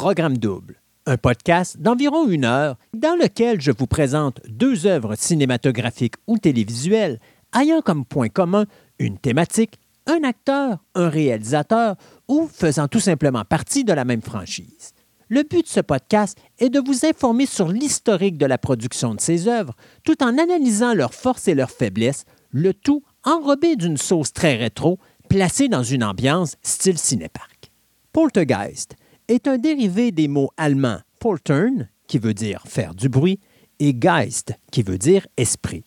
[0.00, 6.14] Programme Double, un podcast d'environ une heure dans lequel je vous présente deux œuvres cinématographiques
[6.28, 7.18] ou télévisuelles
[7.58, 8.66] ayant comme point commun
[9.00, 11.96] une thématique, un acteur, un réalisateur
[12.28, 14.92] ou faisant tout simplement partie de la même franchise.
[15.28, 19.20] Le but de ce podcast est de vous informer sur l'historique de la production de
[19.20, 24.32] ces œuvres, tout en analysant leurs forces et leurs faiblesses, le tout enrobé d'une sauce
[24.32, 27.72] très rétro, placée dans une ambiance style cinépark.
[28.12, 28.94] Poltergeist
[29.28, 33.40] est un dérivé des mots allemands poltern, qui veut dire faire du bruit,
[33.78, 35.84] et Geist, qui veut dire esprit.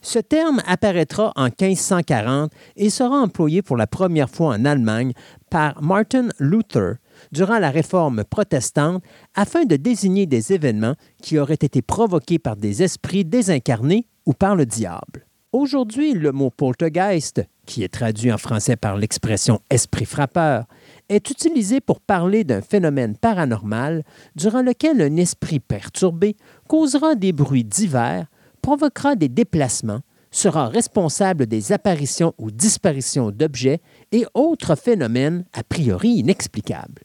[0.00, 5.12] Ce terme apparaîtra en 1540 et sera employé pour la première fois en Allemagne
[5.48, 6.94] par Martin Luther
[7.30, 9.04] durant la Réforme protestante
[9.34, 14.56] afin de désigner des événements qui auraient été provoqués par des esprits désincarnés ou par
[14.56, 15.26] le diable.
[15.52, 20.64] Aujourd'hui, le mot poltergeist, qui est traduit en français par l'expression esprit frappeur,
[21.08, 24.04] est utilisé pour parler d'un phénomène paranormal
[24.36, 26.36] durant lequel un esprit perturbé
[26.68, 28.26] causera des bruits divers,
[28.62, 33.80] provoquera des déplacements, sera responsable des apparitions ou disparitions d'objets
[34.10, 37.02] et autres phénomènes a priori inexplicables.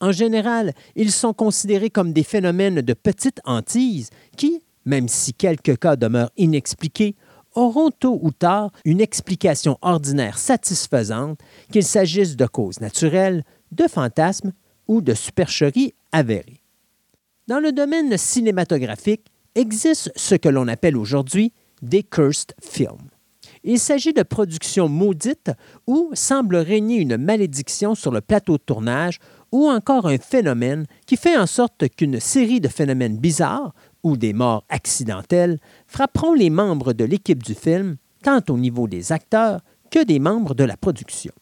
[0.00, 5.78] En général, ils sont considérés comme des phénomènes de petite hantise qui, même si quelques
[5.78, 7.16] cas demeurent inexpliqués,
[7.54, 11.38] auront tôt ou tard une explication ordinaire satisfaisante,
[11.72, 14.52] qu'il s'agisse de causes naturelles, de fantasmes
[14.88, 16.62] ou de supercheries avérées.
[17.48, 21.52] Dans le domaine cinématographique, existe ce que l'on appelle aujourd'hui
[21.82, 23.10] des cursed films.
[23.62, 25.50] Il s'agit de productions maudites
[25.86, 29.18] où semble régner une malédiction sur le plateau de tournage
[29.52, 34.32] ou encore un phénomène qui fait en sorte qu'une série de phénomènes bizarres ou des
[34.32, 40.04] morts accidentelles frapperont les membres de l'équipe du film, tant au niveau des acteurs que
[40.04, 41.32] des membres de la production.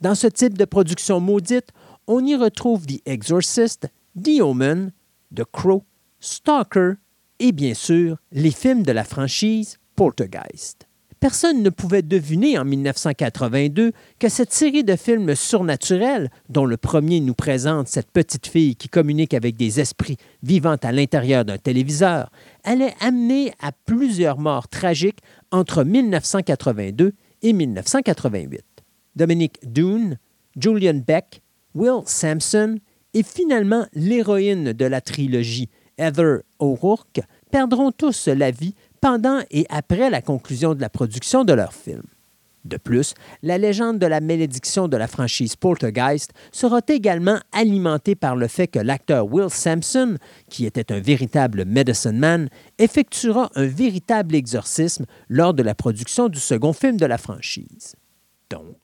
[0.00, 1.70] Dans ce type de production maudite,
[2.06, 4.92] on y retrouve The Exorcist, The Omen,
[5.34, 5.84] The Crow,
[6.20, 6.94] Stalker
[7.38, 10.87] et bien sûr les films de la franchise Poltergeist.
[11.20, 17.18] Personne ne pouvait deviner en 1982 que cette série de films surnaturels, dont le premier
[17.20, 22.30] nous présente cette petite fille qui communique avec des esprits vivant à l'intérieur d'un téléviseur,
[22.62, 25.18] allait amener à plusieurs morts tragiques
[25.50, 27.12] entre 1982
[27.42, 28.62] et 1988.
[29.16, 30.18] Dominic Doone,
[30.56, 31.42] Julian Beck,
[31.74, 32.78] Will Sampson
[33.14, 35.68] et finalement l'héroïne de la trilogie,
[35.98, 41.52] Heather O'Rourke, perdront tous la vie pendant et après la conclusion de la production de
[41.52, 42.02] leur film.
[42.64, 48.36] De plus, la légende de la malédiction de la franchise Poltergeist sera également alimentée par
[48.36, 50.18] le fait que l'acteur Will Sampson,
[50.50, 52.48] qui était un véritable medicine man,
[52.78, 57.94] effectuera un véritable exorcisme lors de la production du second film de la franchise.
[58.50, 58.76] Donc,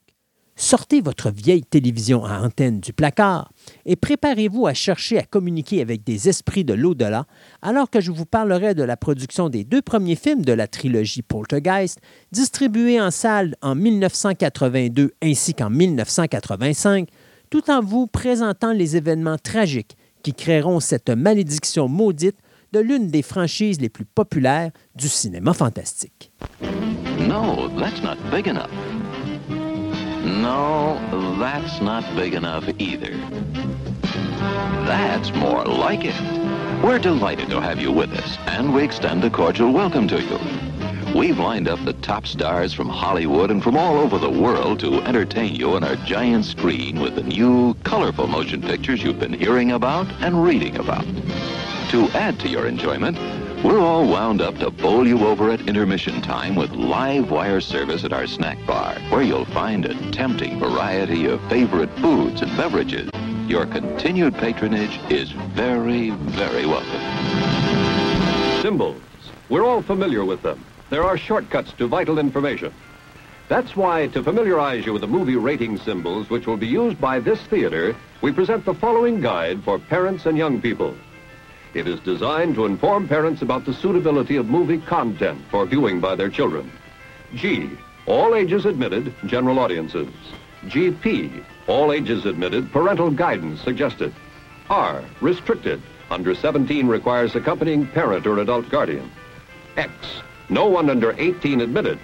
[0.56, 3.53] Sortez votre vieille télévision à antenne du placard
[3.87, 7.26] et préparez-vous à chercher à communiquer avec des esprits de l'au-delà
[7.60, 11.22] alors que je vous parlerai de la production des deux premiers films de la trilogie
[11.22, 11.98] Poltergeist,
[12.31, 17.09] distribués en salle en 1982 ainsi qu'en 1985,
[17.50, 22.36] tout en vous présentant les événements tragiques qui créeront cette malédiction maudite
[22.72, 26.32] de l'une des franchises les plus populaires du cinéma fantastique.
[27.76, 28.71] That's not big enough.
[30.24, 30.98] No,
[31.38, 33.15] that's not big enough either.
[34.86, 36.18] That's more like it.
[36.82, 40.38] We're delighted to have you with us, and we extend a cordial welcome to you.
[41.15, 45.03] We've lined up the top stars from Hollywood and from all over the world to
[45.03, 49.72] entertain you on our giant screen with the new, colorful motion pictures you've been hearing
[49.72, 51.04] about and reading about.
[51.91, 53.18] To add to your enjoyment,
[53.65, 58.05] we're all wound up to bowl you over at intermission time with live wire service
[58.05, 63.09] at our snack bar, where you'll find a tempting variety of favorite foods and beverages.
[63.49, 67.01] Your continued patronage is very, very welcome.
[68.61, 69.01] Symbols.
[69.49, 70.63] We're all familiar with them.
[70.91, 72.72] There are shortcuts to vital information.
[73.49, 77.19] That's why, to familiarize you with the movie rating symbols which will be used by
[77.19, 80.95] this theater, we present the following guide for parents and young people.
[81.74, 86.15] It is designed to inform parents about the suitability of movie content for viewing by
[86.15, 86.71] their children.
[87.34, 87.68] G,
[88.06, 90.09] all ages admitted, general audiences.
[90.66, 94.15] GP, all ages admitted, parental guidance suggested.
[94.71, 99.10] R, restricted, under 17 requires accompanying parent or adult guardian.
[99.76, 99.92] X,
[100.48, 101.98] no one under 18 admitted.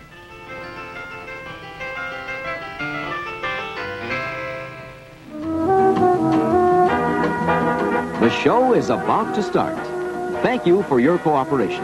[8.21, 9.79] The show is about to start.
[10.43, 11.83] Thank you for your cooperation.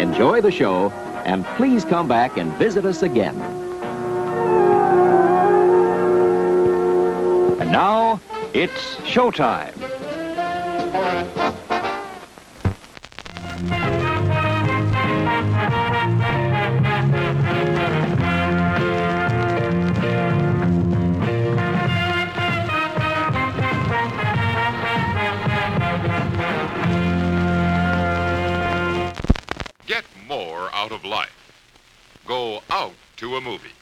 [0.00, 0.90] Enjoy the show,
[1.24, 3.34] and please come back and visit us again.
[7.60, 8.20] And now,
[8.54, 9.74] it's showtime.
[30.86, 31.52] Out of life.
[32.26, 33.72] Go out to a movie.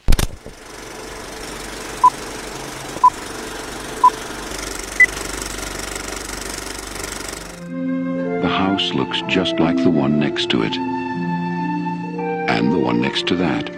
[8.41, 10.75] The house looks just like the one next to it.
[12.49, 13.69] And the one next to that.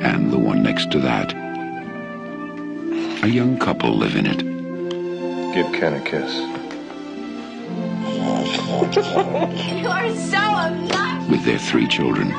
[0.00, 1.32] And the one next to that.
[3.24, 5.54] A young couple live in it.
[5.54, 6.30] Give Ken a kiss.
[8.96, 10.95] You are so obnoxious.
[11.28, 12.30] With their three children.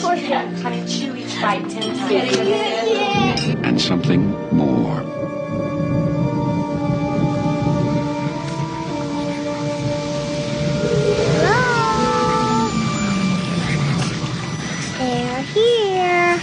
[0.00, 0.54] Poor Ken.
[0.60, 3.44] Try to chew each bite ten times.
[3.64, 5.02] And something more.
[14.98, 16.40] They're here.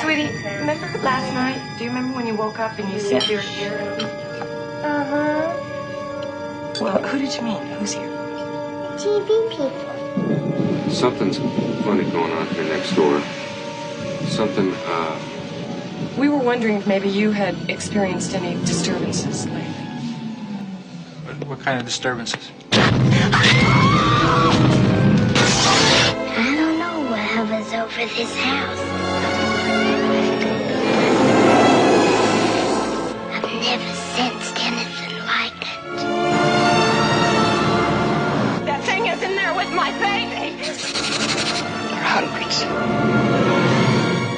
[0.00, 1.78] Sweetie, remember last night?
[1.78, 3.78] Do you remember when you woke up and you said you were here?
[4.84, 5.58] Uh-huh.
[6.80, 7.62] Well, who did you mean?
[7.78, 8.08] Who's here?
[8.98, 9.91] TV people.
[10.92, 11.38] Something's
[11.84, 13.20] funny going on here next door.
[14.28, 15.18] Something, uh,
[16.18, 19.62] We were wondering if maybe you had experienced any disturbances lately.
[21.46, 22.50] what kind of disturbances?
[26.34, 28.78] I don't know what hovers over this house.
[33.34, 34.51] I've never sensed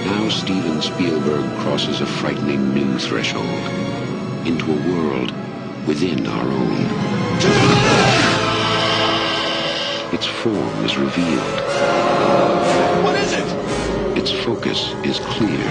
[0.05, 3.45] Now Steven Spielberg crosses a frightening new threshold
[4.47, 5.31] into a world
[5.87, 6.87] within our own.
[10.15, 11.61] Its form is revealed.
[13.05, 13.47] What is it?
[14.17, 15.69] Its focus is clear.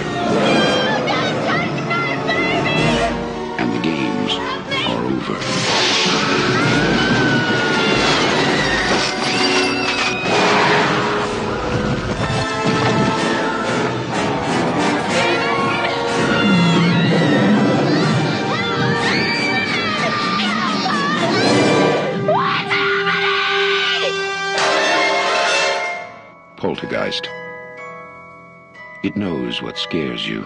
[3.58, 4.34] And the games
[4.88, 6.93] are over.
[26.84, 27.30] Poltergeist.
[29.04, 30.44] It knows what scares you.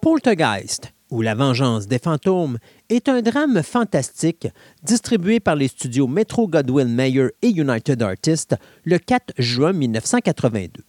[0.00, 2.58] Poltergeist, ou La vengeance des fantômes,
[2.88, 4.46] est un drame fantastique
[4.84, 10.84] distribué par les studios Metro Goldwyn Mayer et United Artists le 4 juin 1982.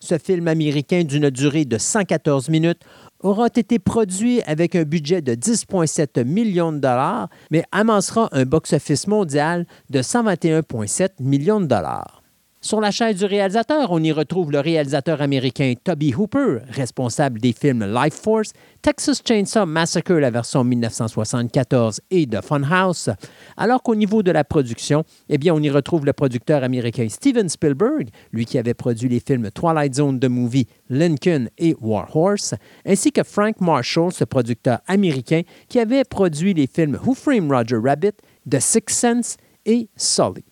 [0.00, 2.82] Ce film américain d'une durée de 114 minutes
[3.24, 9.06] aura été produit avec un budget de 10,7 millions de dollars, mais amassera un box-office
[9.06, 12.23] mondial de 121,7 millions de dollars.
[12.64, 17.52] Sur la chaise du réalisateur, on y retrouve le réalisateur américain Toby Hooper, responsable des
[17.52, 23.10] films Life Force, Texas Chainsaw Massacre, la version 1974, et The Funhouse.
[23.58, 27.50] Alors qu'au niveau de la production, eh bien, on y retrouve le producteur américain Steven
[27.50, 32.54] Spielberg, lui qui avait produit les films Twilight Zone The Movie, Lincoln et War Horse,
[32.86, 37.76] ainsi que Frank Marshall, ce producteur américain qui avait produit les films Who Framed Roger
[37.76, 38.14] Rabbit,
[38.50, 40.46] The Sixth Sense et Sully.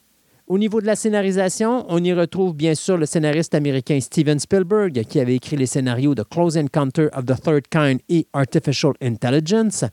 [0.53, 5.03] Au niveau de la scénarisation, on y retrouve bien sûr le scénariste américain Steven Spielberg,
[5.05, 9.87] qui avait écrit les scénarios de Close Encounter of the Third Kind et Artificial Intelligence.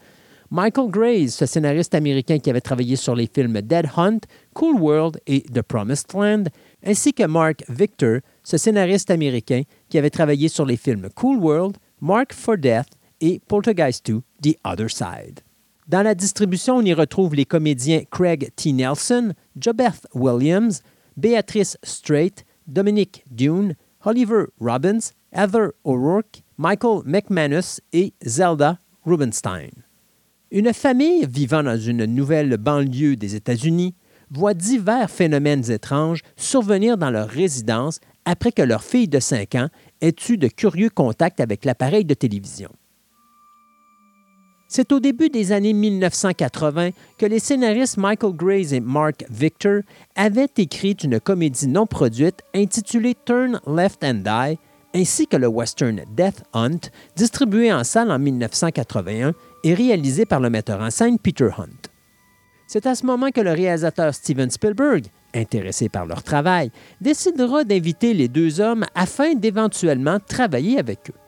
[0.52, 4.20] Michael Graves, ce scénariste américain qui avait travaillé sur les films Dead Hunt,
[4.54, 6.50] Cool World et The Promised Land,
[6.86, 11.78] ainsi que Mark Victor, ce scénariste américain qui avait travaillé sur les films Cool World,
[12.02, 12.90] Mark for Death
[13.22, 15.40] et Poltergeist 2, The Other Side.
[15.90, 18.74] Dans la distribution, on y retrouve les comédiens Craig T.
[18.74, 20.84] Nelson, Jobeth Williams,
[21.18, 23.74] Béatrice Strait, Dominic Dune,
[24.06, 25.00] Oliver Robbins
[25.34, 29.72] Heather O'Rourke, Michael McManus et Zelda Rubinstein.
[30.52, 33.96] Une famille vivant dans une nouvelle banlieue des États-Unis
[34.30, 39.70] voit divers phénomènes étranges survenir dans leur résidence après que leur fille de 5 ans
[40.02, 42.70] ait eu de curieux contacts avec l'appareil de télévision.
[44.72, 49.82] C'est au début des années 1980 que les scénaristes Michael Grace et Mark Victor
[50.16, 54.60] avaient écrit une comédie non produite intitulée Turn Left and Die,
[54.94, 59.34] ainsi que le western Death Hunt, distribué en salle en 1981
[59.64, 61.90] et réalisé par le metteur en scène Peter Hunt.
[62.68, 66.70] C'est à ce moment que le réalisateur Steven Spielberg, intéressé par leur travail,
[67.02, 71.19] décidera d'inviter les deux hommes afin d'éventuellement travailler avec eux.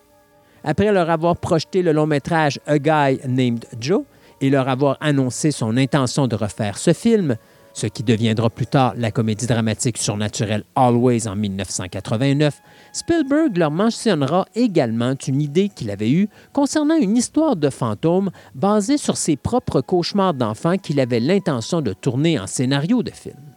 [0.64, 4.04] Après leur avoir projeté le long métrage A Guy Named Joe
[4.42, 7.36] et leur avoir annoncé son intention de refaire ce film,
[7.74, 14.46] ce qui deviendra plus tard la comédie dramatique surnaturelle Always en 1989, Spielberg leur mentionnera
[14.56, 19.82] également une idée qu'il avait eue concernant une histoire de fantôme basée sur ses propres
[19.82, 23.51] cauchemars d'enfant qu'il avait l'intention de tourner en scénario de film.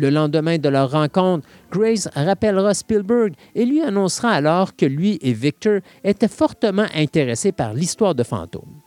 [0.00, 5.34] Le lendemain de leur rencontre, Grace rappellera Spielberg et lui annoncera alors que lui et
[5.34, 8.79] Victor étaient fortement intéressés par l'histoire de fantômes.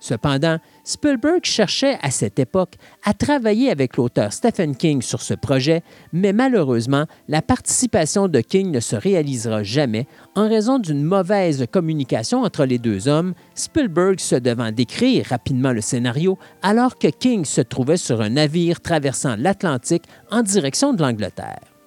[0.00, 2.74] Cependant, Spielberg cherchait à cette époque
[3.04, 8.70] à travailler avec l'auteur Stephen King sur ce projet, mais malheureusement, la participation de King
[8.70, 14.36] ne se réalisera jamais en raison d'une mauvaise communication entre les deux hommes, Spielberg se
[14.36, 20.04] devant d'écrire rapidement le scénario alors que King se trouvait sur un navire traversant l'Atlantique
[20.30, 21.77] en direction de l'Angleterre.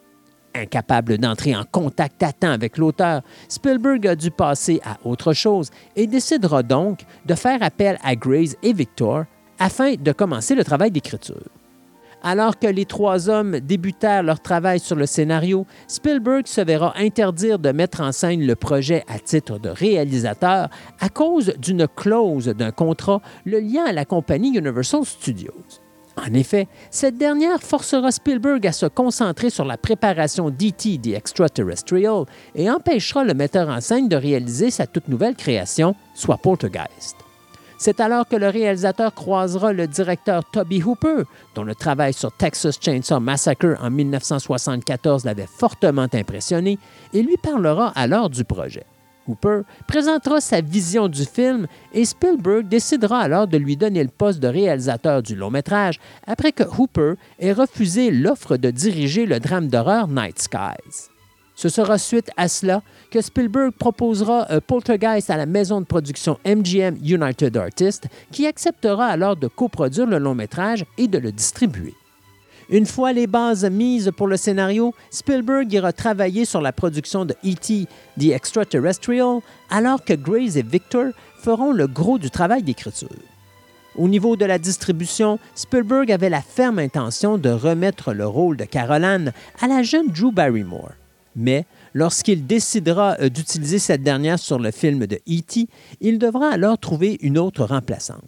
[0.54, 5.70] Incapable d'entrer en contact à temps avec l'auteur, Spielberg a dû passer à autre chose
[5.96, 9.26] et décidera donc de faire appel à Grace et Victor
[9.60, 11.48] afin de commencer le travail d'écriture.
[12.24, 17.58] Alors que les trois hommes débutèrent leur travail sur le scénario, Spielberg se verra interdire
[17.58, 22.72] de mettre en scène le projet à titre de réalisateur à cause d'une clause d'un
[22.72, 25.81] contrat le liant à la compagnie Universal Studios.
[26.18, 31.00] En effet, cette dernière forcera Spielberg à se concentrer sur la préparation d'E.T.
[31.00, 36.38] The Extraterrestrial et empêchera le metteur en scène de réaliser sa toute nouvelle création, soit
[36.38, 37.16] Poltergeist.
[37.78, 41.24] C'est alors que le réalisateur croisera le directeur Toby Hooper,
[41.56, 46.78] dont le travail sur Texas Chainsaw Massacre en 1974 l'avait fortement impressionné,
[47.12, 48.86] et lui parlera alors du projet.
[49.28, 54.40] Hooper présentera sa vision du film et Spielberg décidera alors de lui donner le poste
[54.40, 59.68] de réalisateur du long métrage après que Hooper ait refusé l'offre de diriger le drame
[59.68, 61.10] d'horreur Night Skies.
[61.56, 66.40] Ce sera suite à cela que Spielberg proposera un Poltergeist à la maison de production
[66.44, 71.94] MGM United Artists, qui acceptera alors de coproduire le long métrage et de le distribuer.
[72.72, 77.36] Une fois les bases mises pour le scénario, Spielberg ira travailler sur la production de
[77.46, 77.86] E.T.
[78.18, 81.08] The Extraterrestrial, alors que Grace et Victor
[81.44, 83.10] feront le gros du travail d'écriture.
[83.98, 88.64] Au niveau de la distribution, Spielberg avait la ferme intention de remettre le rôle de
[88.64, 90.94] Caroline à la jeune Drew Barrymore.
[91.36, 95.68] Mais lorsqu'il décidera euh, d'utiliser cette dernière sur le film de E.T.,
[96.00, 98.24] il devra alors trouver une autre remplaçante.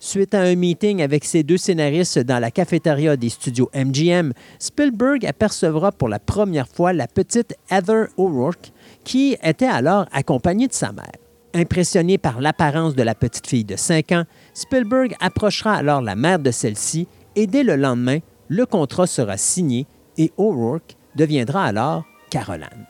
[0.00, 5.26] Suite à un meeting avec ses deux scénaristes dans la cafétéria des studios MGM, Spielberg
[5.26, 10.92] apercevra pour la première fois la petite Heather O'Rourke, qui était alors accompagnée de sa
[10.92, 11.10] mère.
[11.52, 14.24] Impressionné par l'apparence de la petite fille de 5 ans,
[14.54, 19.88] Spielberg approchera alors la mère de celle-ci et dès le lendemain, le contrat sera signé
[20.16, 22.86] et O'Rourke deviendra alors Caroline.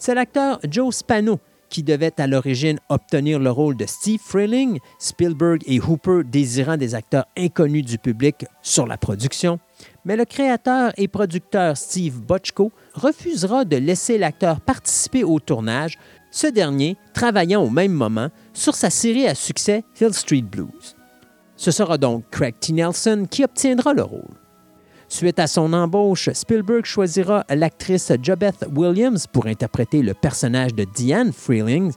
[0.00, 5.62] C'est l'acteur Joe Spano qui devait à l'origine obtenir le rôle de Steve Freeling, Spielberg
[5.66, 9.58] et Hooper désirant des acteurs inconnus du public sur la production,
[10.04, 15.98] mais le créateur et producteur Steve Bochco refusera de laisser l'acteur participer au tournage,
[16.30, 20.96] ce dernier travaillant au même moment sur sa série à succès Hill Street Blues.
[21.56, 22.72] Ce sera donc Craig T.
[22.72, 24.45] Nelson qui obtiendra le rôle.
[25.08, 31.32] Suite à son embauche, Spielberg choisira l'actrice Jobeth Williams pour interpréter le personnage de Diane
[31.32, 31.92] Freeling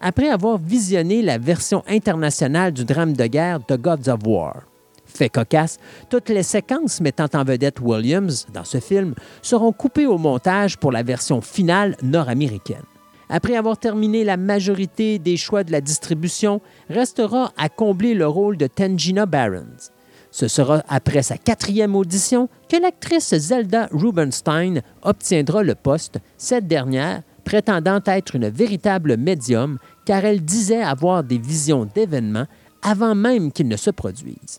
[0.00, 4.62] après avoir visionné la version internationale du drame de guerre The Gods of War.
[5.04, 5.78] Fait cocasse,
[6.08, 10.90] toutes les séquences mettant en vedette Williams dans ce film seront coupées au montage pour
[10.90, 12.82] la version finale nord-américaine.
[13.28, 18.56] Après avoir terminé la majorité des choix de la distribution, restera à combler le rôle
[18.56, 19.92] de Tangina Barons.
[20.34, 27.22] Ce sera après sa quatrième audition que l'actrice Zelda Rubinstein obtiendra le poste, cette dernière
[27.44, 32.48] prétendant être une véritable médium car elle disait avoir des visions d'événements
[32.82, 34.58] avant même qu'ils ne se produisent.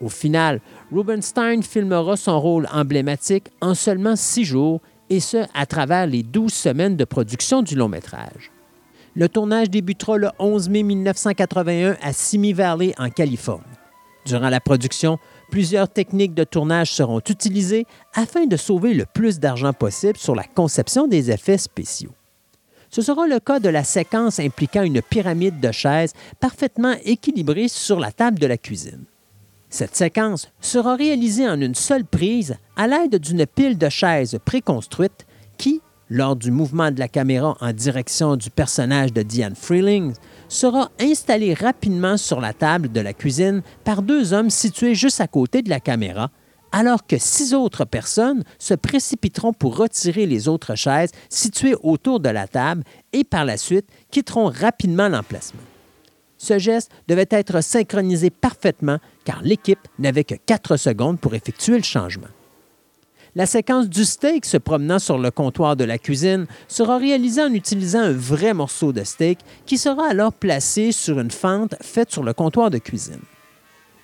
[0.00, 0.60] Au final,
[0.90, 6.52] Rubinstein filmera son rôle emblématique en seulement six jours et ce, à travers les 12
[6.52, 8.50] semaines de production du long métrage.
[9.14, 13.75] Le tournage débutera le 11 mai 1981 à Simi Valley, en Californie.
[14.26, 15.18] Durant la production,
[15.50, 20.42] plusieurs techniques de tournage seront utilisées afin de sauver le plus d'argent possible sur la
[20.42, 22.12] conception des effets spéciaux.
[22.90, 28.00] Ce sera le cas de la séquence impliquant une pyramide de chaises parfaitement équilibrée sur
[28.00, 29.04] la table de la cuisine.
[29.70, 35.26] Cette séquence sera réalisée en une seule prise à l'aide d'une pile de chaises préconstruite
[35.56, 40.14] qui, lors du mouvement de la caméra en direction du personnage de Diane Freeling,
[40.48, 45.26] sera installée rapidement sur la table de la cuisine par deux hommes situés juste à
[45.26, 46.30] côté de la caméra,
[46.72, 52.28] alors que six autres personnes se précipiteront pour retirer les autres chaises situées autour de
[52.28, 55.62] la table et par la suite quitteront rapidement l'emplacement.
[56.38, 61.82] Ce geste devait être synchronisé parfaitement car l'équipe n'avait que quatre secondes pour effectuer le
[61.82, 62.28] changement.
[63.36, 67.52] La séquence du steak se promenant sur le comptoir de la cuisine sera réalisée en
[67.52, 72.22] utilisant un vrai morceau de steak qui sera alors placé sur une fente faite sur
[72.22, 73.20] le comptoir de cuisine.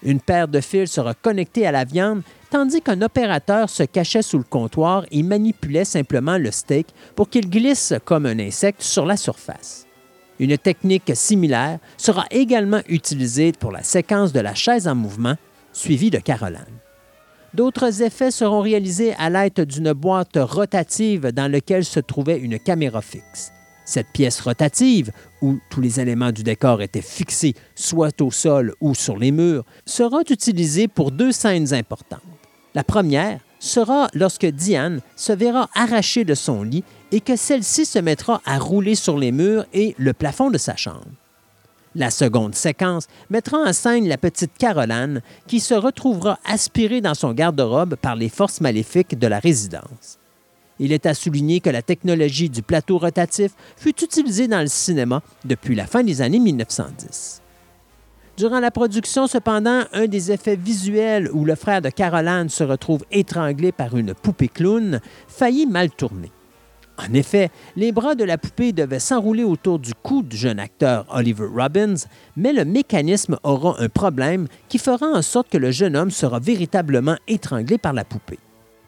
[0.02, 2.20] Une paire de fils sera connectée à la viande
[2.50, 7.48] tandis qu'un opérateur se cachait sous le comptoir et manipulait simplement le steak pour qu'il
[7.48, 9.86] glisse comme un insecte sur la surface.
[10.40, 15.36] Une technique similaire sera également utilisée pour la séquence de la chaise en mouvement,
[15.72, 16.81] suivie de Caroline.
[17.54, 23.02] D'autres effets seront réalisés à l'aide d'une boîte rotative dans laquelle se trouvait une caméra
[23.02, 23.52] fixe.
[23.84, 28.94] Cette pièce rotative, où tous les éléments du décor étaient fixés soit au sol ou
[28.94, 32.22] sur les murs, sera utilisée pour deux scènes importantes.
[32.74, 37.98] La première sera lorsque Diane se verra arrachée de son lit et que celle-ci se
[37.98, 41.04] mettra à rouler sur les murs et le plafond de sa chambre.
[41.94, 47.32] La seconde séquence mettra en scène la petite Caroline qui se retrouvera aspirée dans son
[47.32, 50.18] garde-robe par les forces maléfiques de la résidence.
[50.78, 55.22] Il est à souligner que la technologie du plateau rotatif fut utilisée dans le cinéma
[55.44, 57.42] depuis la fin des années 1910.
[58.38, 63.04] Durant la production, cependant, un des effets visuels où le frère de Caroline se retrouve
[63.10, 66.32] étranglé par une poupée clown faillit mal tourner.
[66.98, 71.06] En effet, les bras de la poupée devaient s'enrouler autour du cou du jeune acteur
[71.10, 71.94] Oliver Robbins,
[72.36, 76.38] mais le mécanisme aura un problème qui fera en sorte que le jeune homme sera
[76.38, 78.38] véritablement étranglé par la poupée.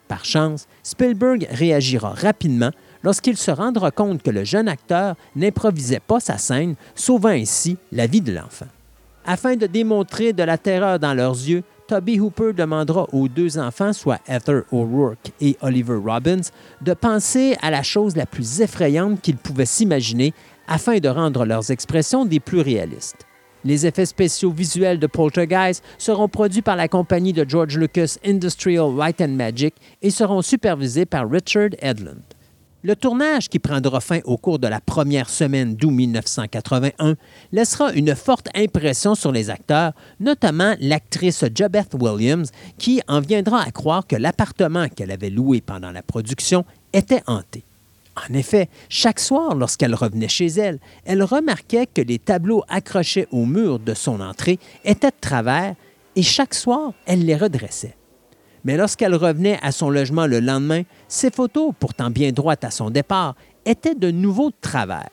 [0.07, 2.71] Par chance, Spielberg réagira rapidement
[3.03, 8.07] lorsqu'il se rendra compte que le jeune acteur n'improvisait pas sa scène, sauvant ainsi la
[8.07, 8.67] vie de l'enfant.
[9.27, 13.93] Afin de démontrer de la terreur dans leurs yeux, Toby Hooper demandera aux deux enfants,
[13.93, 16.41] soit Heather O'Rourke et Oliver Robbins,
[16.81, 20.33] de penser à la chose la plus effrayante qu'ils pouvaient s'imaginer
[20.67, 23.27] afin de rendre leurs expressions des plus réalistes.
[23.67, 28.95] Les effets spéciaux visuels de Poltergeist seront produits par la compagnie de George Lucas Industrial
[28.95, 32.23] Light and Magic et seront supervisés par Richard Edlund.
[32.87, 37.15] Le tournage, qui prendra fin au cours de la première semaine d'août 1981,
[37.51, 43.71] laissera une forte impression sur les acteurs, notamment l'actrice Jobeth Williams, qui en viendra à
[43.71, 47.65] croire que l'appartement qu'elle avait loué pendant la production était hanté.
[48.17, 53.47] En effet, chaque soir, lorsqu'elle revenait chez elle, elle remarquait que les tableaux accrochés au
[53.47, 55.75] mur de son entrée étaient de travers
[56.17, 57.97] et chaque soir, elle les redressait.
[58.65, 60.83] Mais lorsqu'elle revenait à son logement le lendemain,
[61.15, 65.09] ses photos, pourtant bien droites à son départ, étaient de nouveau de travers.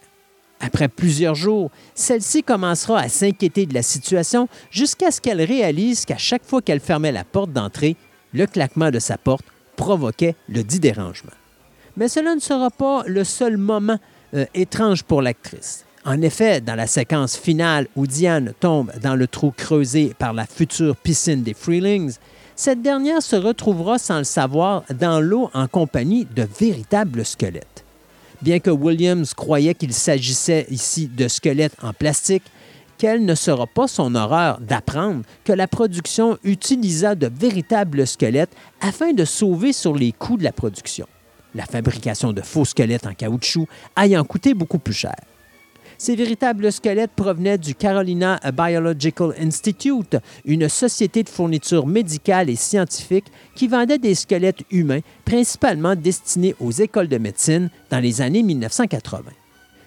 [0.60, 6.18] Après plusieurs jours, celle-ci commencera à s'inquiéter de la situation jusqu'à ce qu'elle réalise qu'à
[6.18, 7.96] chaque fois qu'elle fermait la porte d'entrée,
[8.34, 11.32] le claquement de sa porte provoquait le dit dérangement.
[11.98, 14.00] Mais cela ne sera pas le seul moment
[14.34, 15.86] euh, étrange pour l'actrice.
[16.06, 20.46] En effet, dans la séquence finale où Diane tombe dans le trou creusé par la
[20.46, 22.16] future piscine des Freelings,
[22.62, 27.84] cette dernière se retrouvera sans le savoir dans l'eau en compagnie de véritables squelettes.
[28.43, 32.43] Bien que Williams croyait qu'il s'agissait ici de squelettes en plastique,
[33.00, 39.13] quelle ne sera pas son horreur d'apprendre que la production utilisa de véritables squelettes afin
[39.13, 41.08] de sauver sur les coûts de la production,
[41.56, 45.15] la fabrication de faux squelettes en caoutchouc ayant coûté beaucoup plus cher.
[46.04, 53.32] Ces véritables squelettes provenaient du Carolina Biological Institute, une société de fourniture médicale et scientifique
[53.54, 59.30] qui vendait des squelettes humains, principalement destinés aux écoles de médecine dans les années 1980.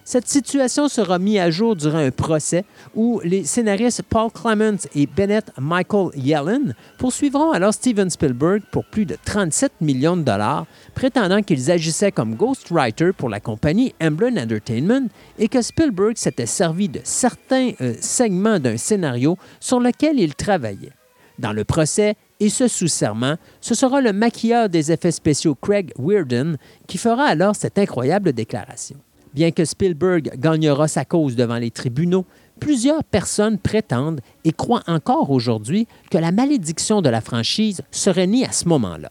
[0.07, 5.07] Cette situation sera mise à jour durant un procès où les scénaristes Paul Clement et
[5.07, 11.41] Bennett Michael Yellen poursuivront alors Steven Spielberg pour plus de 37 millions de dollars, prétendant
[11.41, 17.01] qu'ils agissaient comme ghostwriter pour la compagnie Emblem Entertainment et que Spielberg s'était servi de
[17.03, 20.93] certains euh, segments d'un scénario sur lequel il travaillait.
[21.39, 25.93] Dans le procès, Et ce sous serment, ce sera le maquilleur des effets spéciaux Craig
[25.99, 28.97] Weirden qui fera alors cette incroyable déclaration.
[29.35, 32.25] Bien que Spielberg gagnera sa cause devant les tribunaux,
[32.61, 38.47] plusieurs personnes prétendent et croient encore aujourd'hui que la malédiction de la franchise serait née
[38.47, 39.11] à ce moment-là.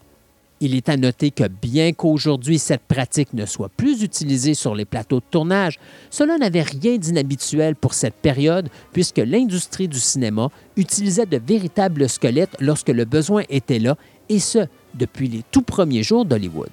[0.60, 4.86] Il est à noter que bien qu'aujourd'hui cette pratique ne soit plus utilisée sur les
[4.86, 11.26] plateaux de tournage, cela n'avait rien d'inhabituel pour cette période puisque l'industrie du cinéma utilisait
[11.26, 13.96] de véritables squelettes lorsque le besoin était là,
[14.30, 14.60] et ce,
[14.94, 16.70] depuis les tout premiers jours d'Hollywood.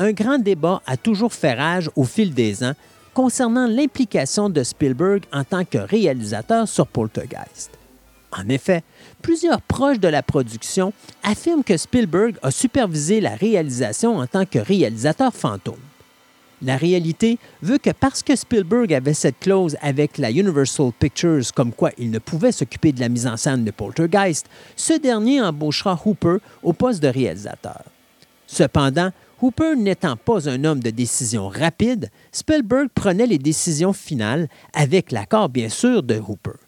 [0.00, 2.74] Un grand débat a toujours fait rage au fil des ans
[3.14, 7.72] concernant l'implication de Spielberg en tant que réalisateur sur Poltergeist.
[8.30, 8.84] En effet,
[9.22, 10.92] plusieurs proches de la production
[11.24, 15.80] affirment que Spielberg a supervisé la réalisation en tant que réalisateur fantôme.
[16.62, 21.72] La réalité veut que parce que Spielberg avait cette clause avec la Universal Pictures comme
[21.72, 26.00] quoi il ne pouvait s'occuper de la mise en scène de Poltergeist, ce dernier embauchera
[26.04, 27.82] Hooper au poste de réalisateur.
[28.46, 35.12] Cependant, Hooper n'étant pas un homme de décision rapide, Spielberg prenait les décisions finales avec
[35.12, 36.58] l'accord bien sûr de Hooper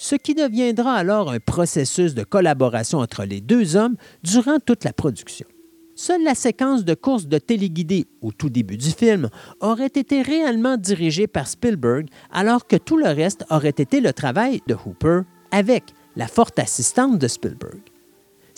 [0.00, 4.94] ce qui deviendra alors un processus de collaboration entre les deux hommes durant toute la
[4.94, 5.46] production.
[5.94, 9.28] Seule la séquence de course de téléguidé au tout début du film
[9.60, 14.62] aurait été réellement dirigée par Spielberg, alors que tout le reste aurait été le travail
[14.66, 15.84] de Hooper avec
[16.16, 17.89] la forte assistante de Spielberg.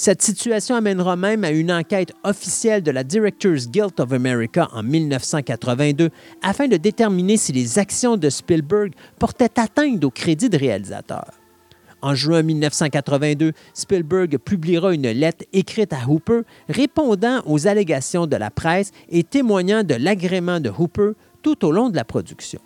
[0.04, 4.82] Cette situation amènera même à une enquête officielle de la Directors Guild of America en
[4.82, 6.10] 1982
[6.42, 11.30] afin de déterminer si les actions de Spielberg portaient atteinte au crédit de réalisateur.
[12.00, 18.50] En juin 1982, Spielberg publiera une lettre écrite à Hooper répondant aux allégations de la
[18.50, 21.12] presse et témoignant de l'agrément de Hooper
[21.42, 22.58] tout au long de la production.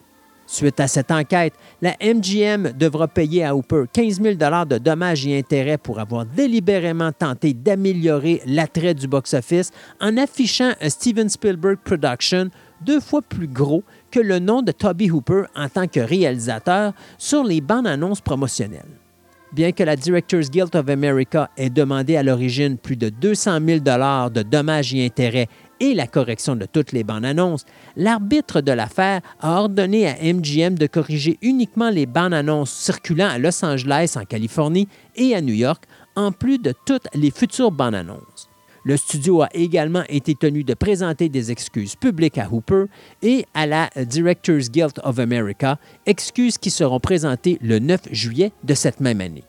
[0.47, 5.39] Suite à cette enquête, la MGM devra payer à Hooper 15 000 de dommages et
[5.39, 12.51] intérêts pour avoir délibérément tenté d'améliorer l'attrait du box-office en affichant un Steven Spielberg Production
[12.81, 17.43] deux fois plus gros que le nom de Toby Hooper en tant que réalisateur sur
[17.43, 19.01] les bandes annonces promotionnelles.
[19.53, 23.79] Bien que la Directors Guild of America ait demandé à l'origine plus de 200 000
[23.81, 25.49] de dommages et intérêts
[25.81, 27.65] et la correction de toutes les bandes annonces,
[27.97, 33.39] l'arbitre de l'affaire a ordonné à MGM de corriger uniquement les bandes annonces circulant à
[33.39, 35.85] Los Angeles, en Californie et à New York,
[36.15, 38.49] en plus de toutes les futures bandes annonces.
[38.85, 42.85] Le studio a également été tenu de présenter des excuses publiques à Hooper
[43.21, 48.75] et à la Directors Guild of America, excuses qui seront présentées le 9 juillet de
[48.75, 49.43] cette même année.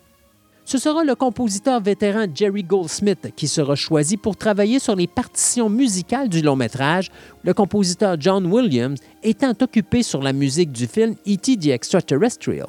[0.70, 5.70] Ce sera le compositeur vétéran Jerry Goldsmith qui sera choisi pour travailler sur les partitions
[5.70, 7.10] musicales du long métrage,
[7.44, 11.56] le compositeur John Williams étant occupé sur la musique du film E.T.
[11.56, 12.68] the Extraterrestrial.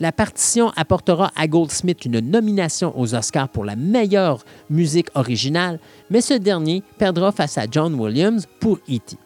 [0.00, 6.20] La partition apportera à Goldsmith une nomination aux Oscars pour la meilleure musique originale, mais
[6.20, 9.16] ce dernier perdra face à John Williams pour E.T.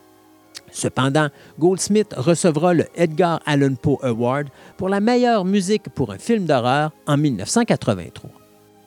[0.75, 6.47] Cependant, Goldsmith recevra le Edgar Allan Poe Award pour la meilleure musique pour un film
[6.47, 8.29] d'horreur en 1983.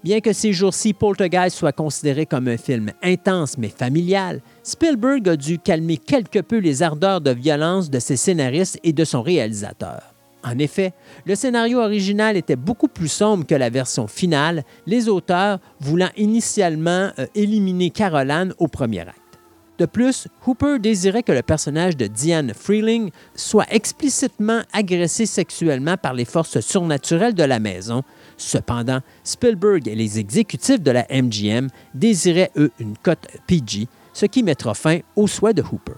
[0.03, 5.37] Bien que ces jours-ci Poltergeist soit considéré comme un film intense mais familial, Spielberg a
[5.37, 10.01] dû calmer quelque peu les ardeurs de violence de ses scénaristes et de son réalisateur.
[10.43, 10.93] En effet,
[11.25, 17.11] le scénario original était beaucoup plus sombre que la version finale, les auteurs voulant initialement
[17.17, 19.26] euh, éliminer Caroline au premier acte.
[19.77, 26.15] De plus, Hooper désirait que le personnage de Diane Freeling soit explicitement agressé sexuellement par
[26.15, 28.01] les forces surnaturelles de la maison.
[28.37, 34.41] Cependant, Spielberg et les exécutifs de la MGM désiraient, eux, une cote PG, ce qui
[34.41, 35.93] mettra fin aux souhaits de Hooper.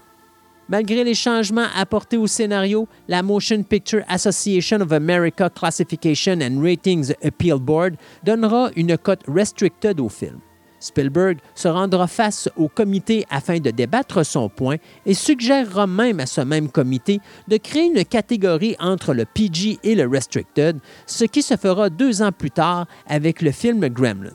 [0.68, 7.12] Malgré les changements apportés au scénario, la Motion Picture Association of America Classification and Ratings
[7.24, 10.38] Appeal Board donnera une cote restricted au film.
[10.80, 16.26] Spielberg se rendra face au comité afin de débattre son point et suggérera même à
[16.26, 21.42] ce même comité de créer une catégorie entre le PG et le Restricted, ce qui
[21.42, 24.30] se fera deux ans plus tard avec le film Gremlins.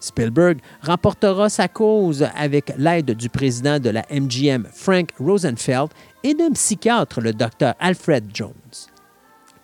[0.00, 5.90] Spielberg remportera sa cause avec l'aide du président de la MGM, Frank Rosenfeld,
[6.24, 7.74] et d'un psychiatre, le Dr.
[7.78, 8.52] Alfred Jones.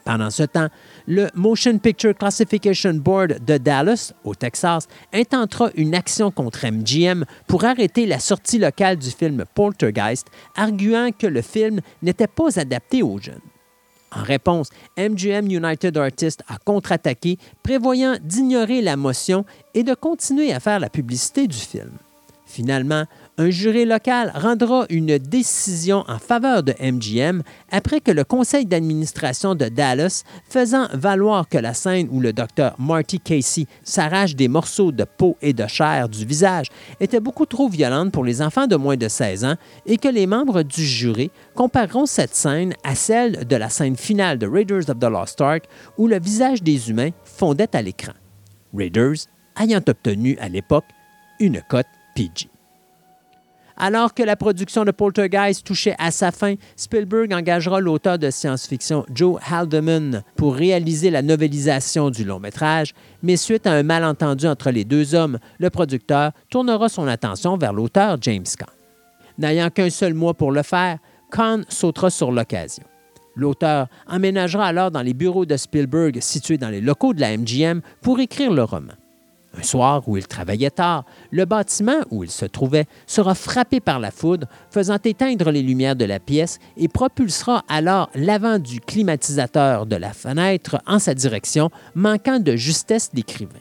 [0.05, 0.69] Pendant ce temps,
[1.09, 7.65] le Motion Picture Classification Board de Dallas, au Texas, intentera une action contre MGM pour
[7.65, 13.19] arrêter la sortie locale du film Poltergeist, arguant que le film n'était pas adapté aux
[13.19, 13.41] jeunes.
[14.15, 14.69] En réponse,
[14.99, 20.91] MGM United Artists a contre-attaqué, prévoyant d'ignorer la motion et de continuer à faire la
[20.91, 21.93] publicité du film.
[22.45, 23.05] Finalement,
[23.39, 29.55] un jury local rendra une décision en faveur de MGM après que le conseil d'administration
[29.55, 34.91] de Dallas, faisant valoir que la scène où le docteur Marty Casey s'arrache des morceaux
[34.91, 36.67] de peau et de chair du visage
[36.99, 39.55] était beaucoup trop violente pour les enfants de moins de 16 ans
[39.87, 44.39] et que les membres du jury compareront cette scène à celle de la scène finale
[44.39, 45.65] de Raiders of the Lost Ark
[45.97, 48.13] où le visage des humains fondait à l'écran.
[48.75, 49.29] Raiders
[49.61, 50.87] ayant obtenu à l'époque
[51.39, 52.49] une cote PG.
[53.81, 59.07] Alors que la production de Poltergeist touchait à sa fin, Spielberg engagera l'auteur de science-fiction
[59.15, 64.73] Joe Haldeman pour réaliser la novélisation du long métrage, mais suite à un malentendu entre
[64.73, 68.67] les deux hommes, le producteur tournera son attention vers l'auteur James Caan.
[69.39, 70.99] N'ayant qu'un seul mois pour le faire,
[71.31, 72.83] Caan sautera sur l'occasion.
[73.37, 77.83] L'auteur emménagera alors dans les bureaux de Spielberg situés dans les locaux de la MGM
[78.03, 78.95] pour écrire le roman.
[79.57, 83.99] Un soir où il travaillait tard, le bâtiment où il se trouvait sera frappé par
[83.99, 89.87] la foudre, faisant éteindre les lumières de la pièce et propulsera alors l'avant du climatisateur
[89.87, 93.61] de la fenêtre en sa direction, manquant de justesse d'écrivain.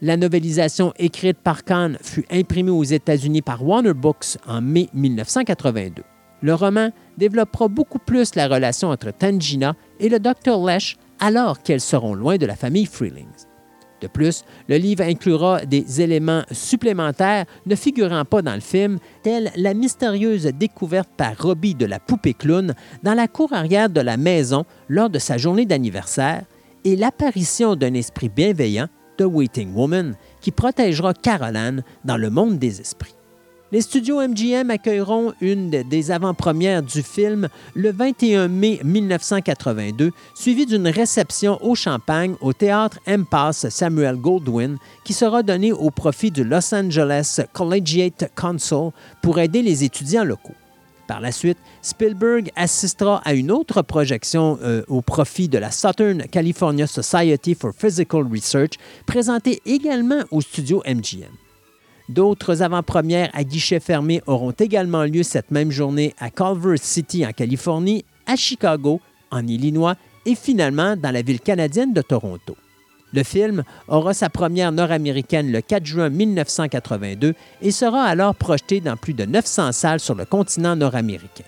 [0.00, 6.02] La novélisation écrite par Kahn fut imprimée aux États-Unis par Warner Books en mai 1982.
[6.42, 10.58] Le roman développera beaucoup plus la relation entre Tangina et le Dr.
[10.66, 13.46] Lesh alors qu'elles seront loin de la famille Freelings.
[14.02, 19.52] De plus, le livre inclura des éléments supplémentaires ne figurant pas dans le film, tels
[19.54, 24.16] la mystérieuse découverte par Robbie de la poupée clown dans la cour arrière de la
[24.16, 26.42] maison lors de sa journée d'anniversaire
[26.84, 28.88] et l'apparition d'un esprit bienveillant,
[29.18, 33.14] The Waiting Woman, qui protégera Caroline dans le monde des esprits.
[33.72, 40.88] Les studios MGM accueilleront une des avant-premières du film le 21 mai 1982, suivie d'une
[40.88, 46.74] réception au champagne au théâtre Impasse Samuel Goldwyn qui sera donnée au profit du Los
[46.74, 48.90] Angeles Collegiate Council
[49.22, 50.52] pour aider les étudiants locaux.
[51.06, 56.24] Par la suite, Spielberg assistera à une autre projection euh, au profit de la Southern
[56.24, 58.72] California Society for Physical Research,
[59.06, 61.41] présentée également au studio MGM.
[62.12, 67.32] D'autres avant-premières à guichets fermés auront également lieu cette même journée à Culver City en
[67.32, 69.94] Californie, à Chicago, en Illinois
[70.26, 72.54] et finalement dans la ville canadienne de Toronto.
[73.14, 78.98] Le film aura sa première nord-américaine le 4 juin 1982 et sera alors projeté dans
[78.98, 81.44] plus de 900 salles sur le continent nord-américain.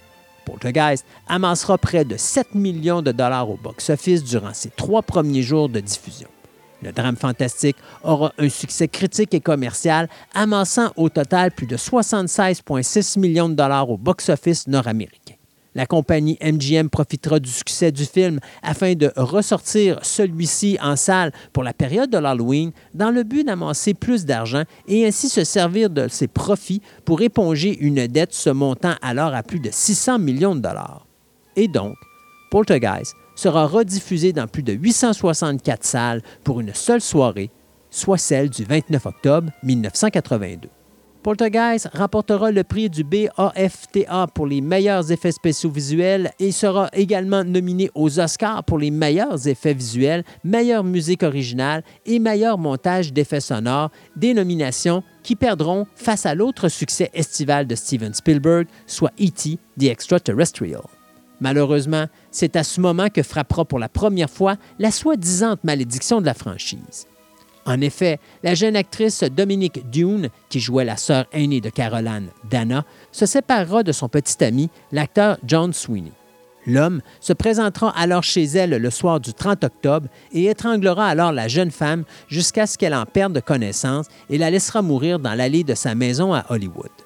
[0.46, 5.68] Poltergeist amassera près de 7 millions de dollars au box-office durant ses trois premiers jours
[5.68, 6.28] de diffusion.
[6.84, 13.18] Le drame fantastique aura un succès critique et commercial, amassant au total plus de 76,6
[13.18, 15.34] millions de dollars au box-office nord-américain.
[15.74, 21.64] La compagnie MGM profitera du succès du film afin de ressortir celui-ci en salle pour
[21.64, 26.06] la période de l'Halloween dans le but d'amasser plus d'argent et ainsi se servir de
[26.06, 30.60] ses profits pour éponger une dette se montant alors à plus de 600 millions de
[30.60, 31.06] dollars.
[31.56, 31.96] Et donc,
[32.50, 37.50] Poltergeist sera rediffusé dans plus de 864 salles pour une seule soirée,
[37.90, 40.68] soit celle du 29 octobre 1982.
[41.24, 47.42] Poltergeist remportera le prix du BAFTA pour les meilleurs effets spéciaux visuels et sera également
[47.44, 53.40] nominé aux Oscars pour les meilleurs effets visuels, meilleure musique originale et meilleur montage d'effets
[53.40, 59.58] sonores, des nominations qui perdront face à l'autre succès estival de Steven Spielberg, soit E.T.
[59.80, 60.82] The Extraterrestrial.
[61.44, 66.24] Malheureusement, c'est à ce moment que frappera pour la première fois la soi-disante malédiction de
[66.24, 67.06] la franchise.
[67.66, 72.86] En effet, la jeune actrice Dominique Dune, qui jouait la sœur aînée de Caroline, Dana,
[73.12, 76.12] se séparera de son petit ami, l'acteur John Sweeney.
[76.66, 81.46] L'homme se présentera alors chez elle le soir du 30 octobre et étranglera alors la
[81.46, 85.74] jeune femme jusqu'à ce qu'elle en perde connaissance et la laissera mourir dans l'allée de
[85.74, 87.03] sa maison à Hollywood.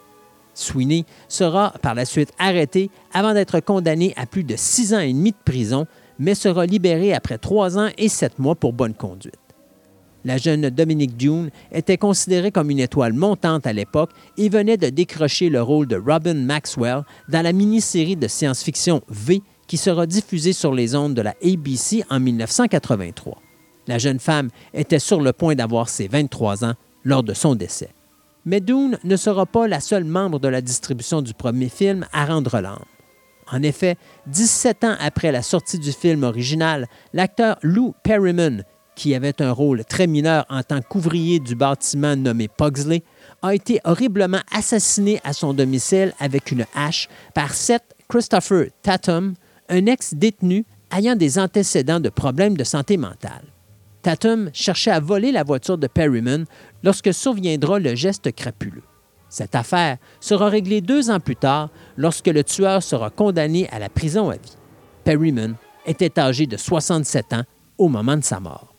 [0.59, 5.13] Sweeney sera par la suite arrêté avant d'être condamné à plus de six ans et
[5.13, 5.87] demi de prison,
[6.19, 9.35] mais sera libéré après trois ans et sept mois pour bonne conduite.
[10.25, 14.89] La jeune Dominique Dune était considérée comme une étoile montante à l'époque et venait de
[14.89, 20.53] décrocher le rôle de Robin Maxwell dans la mini-série de science-fiction V qui sera diffusée
[20.53, 23.41] sur les ondes de la ABC en 1983.
[23.87, 27.91] La jeune femme était sur le point d'avoir ses 23 ans lors de son décès.
[28.49, 28.63] Mais
[29.05, 32.87] ne sera pas la seule membre de la distribution du premier film à rendre l'âme.
[33.53, 38.65] En effet, 17 ans après la sortie du film original, l'acteur Lou Perryman,
[38.97, 43.03] qui avait un rôle très mineur en tant qu'ouvrier du bâtiment nommé Pugsley,
[43.43, 49.35] a été horriblement assassiné à son domicile avec une hache par Seth Christopher Tatum,
[49.69, 50.65] un ex-détenu
[50.97, 53.48] ayant des antécédents de problèmes de santé mentale.
[54.03, 56.45] Tatum cherchait à voler la voiture de Perryman
[56.83, 58.83] lorsque surviendra le geste crapuleux.
[59.29, 63.89] Cette affaire sera réglée deux ans plus tard lorsque le tueur sera condamné à la
[63.89, 64.57] prison à vie.
[65.05, 65.55] Perryman
[65.87, 67.45] était âgé de 67 ans
[67.77, 68.75] au moment de sa mort.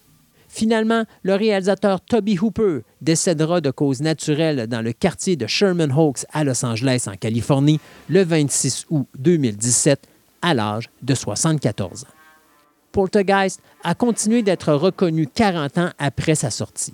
[0.47, 6.25] Finalement, le réalisateur Toby Hooper décédera de cause naturelle dans le quartier de Sherman Oaks
[6.33, 7.79] à Los Angeles, en Californie,
[8.09, 10.07] le 26 août 2017,
[10.41, 12.18] à l'âge de 74 ans.
[12.91, 16.93] Poltergeist a continué d'être reconnu 40 ans après sa sortie.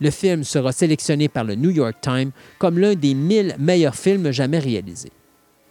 [0.00, 4.30] Le film sera sélectionné par le New York Times comme l'un des 1000 meilleurs films
[4.32, 5.12] jamais réalisés.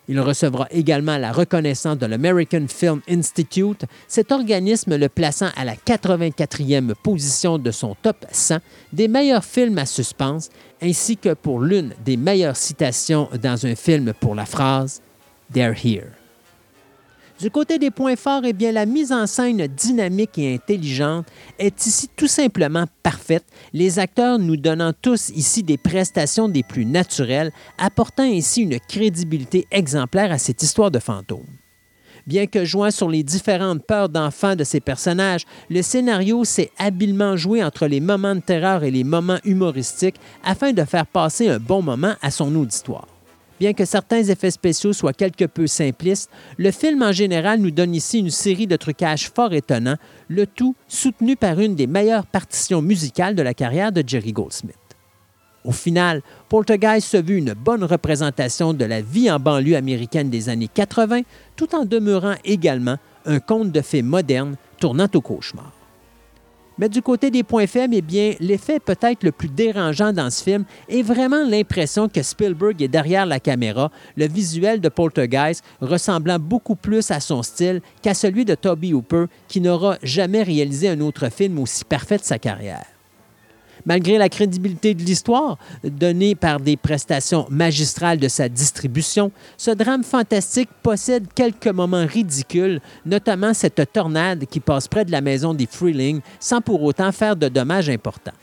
[0.07, 5.75] Il recevra également la reconnaissance de l'American Film Institute, cet organisme le plaçant à la
[5.75, 8.57] 84e position de son top 100
[8.91, 10.49] des meilleurs films à suspense,
[10.81, 15.01] ainsi que pour l'une des meilleures citations dans un film pour la phrase
[15.53, 16.20] They're here.
[17.41, 21.25] Du côté des points forts, eh bien, la mise en scène dynamique et intelligente
[21.57, 26.85] est ici tout simplement parfaite, les acteurs nous donnant tous ici des prestations des plus
[26.85, 31.47] naturelles, apportant ainsi une crédibilité exemplaire à cette histoire de fantôme.
[32.27, 37.37] Bien que jouant sur les différentes peurs d'enfants de ces personnages, le scénario s'est habilement
[37.37, 41.57] joué entre les moments de terreur et les moments humoristiques afin de faire passer un
[41.57, 43.10] bon moment à son auditoire.
[43.61, 47.93] Bien que certains effets spéciaux soient quelque peu simplistes, le film en général nous donne
[47.93, 49.97] ici une série de trucages fort étonnants,
[50.29, 54.73] le tout soutenu par une des meilleures partitions musicales de la carrière de Jerry Goldsmith.
[55.63, 60.49] Au final, Poltergeist se veut une bonne représentation de la vie en banlieue américaine des
[60.49, 61.21] années 80,
[61.55, 62.97] tout en demeurant également
[63.27, 65.71] un conte de fées moderne tournant au cauchemar.
[66.81, 70.41] Mais du côté des points faibles, eh bien, l'effet peut-être le plus dérangeant dans ce
[70.41, 76.39] film est vraiment l'impression que Spielberg est derrière la caméra, le visuel de Poltergeist ressemblant
[76.39, 81.01] beaucoup plus à son style qu'à celui de Toby Hooper, qui n'aura jamais réalisé un
[81.01, 82.87] autre film aussi parfait de sa carrière.
[83.85, 90.03] Malgré la crédibilité de l'histoire, donnée par des prestations magistrales de sa distribution, ce drame
[90.03, 95.67] fantastique possède quelques moments ridicules, notamment cette tornade qui passe près de la maison des
[95.67, 98.33] Freeling sans pour autant faire de dommages importants.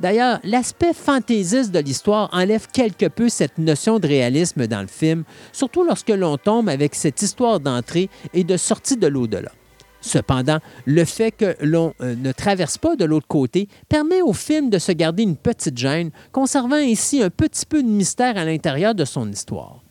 [0.00, 5.24] D'ailleurs, l'aspect fantaisiste de l'histoire enlève quelque peu cette notion de réalisme dans le film,
[5.52, 9.50] surtout lorsque l'on tombe avec cette histoire d'entrée et de sortie de l'au-delà.
[10.00, 14.70] Cependant, le fait que l'on euh, ne traverse pas de l'autre côté permet au film
[14.70, 18.94] de se garder une petite gêne, conservant ainsi un petit peu de mystère à l'intérieur
[18.94, 19.82] de son histoire.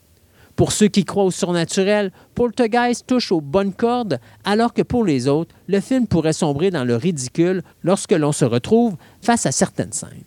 [0.55, 5.27] Pour ceux qui croient au surnaturel, Poltergeist touche aux bonnes cordes, alors que pour les
[5.27, 9.91] autres, le film pourrait sombrer dans le ridicule lorsque l'on se retrouve face à certaines
[9.91, 10.23] scènes.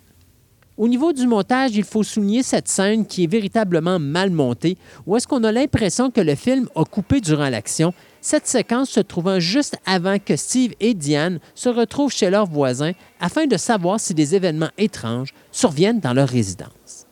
[0.76, 5.16] Au niveau du montage, il faut souligner cette scène qui est véritablement mal montée, où
[5.16, 9.40] est-ce qu'on a l'impression que le film a coupé durant l'action, cette séquence se trouvant
[9.40, 14.14] juste avant que Steve et Diane se retrouvent chez leurs voisins afin de savoir si
[14.14, 17.06] des événements étranges surviennent dans leur résidence.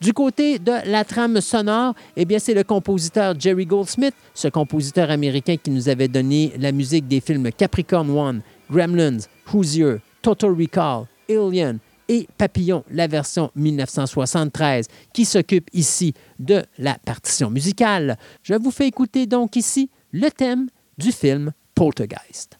[0.00, 5.56] Du côté de la trame sonore, eh c'est le compositeur Jerry Goldsmith, ce compositeur américain
[5.56, 9.18] qui nous avait donné la musique des films Capricorn One, Gremlins,
[9.52, 17.48] Hoosier, Total Recall, Alien, et Papillon, la version 1973, qui s'occupe ici de la partition
[17.48, 18.18] musicale.
[18.42, 22.58] Je vous fais écouter donc ici le thème du film Poltergeist.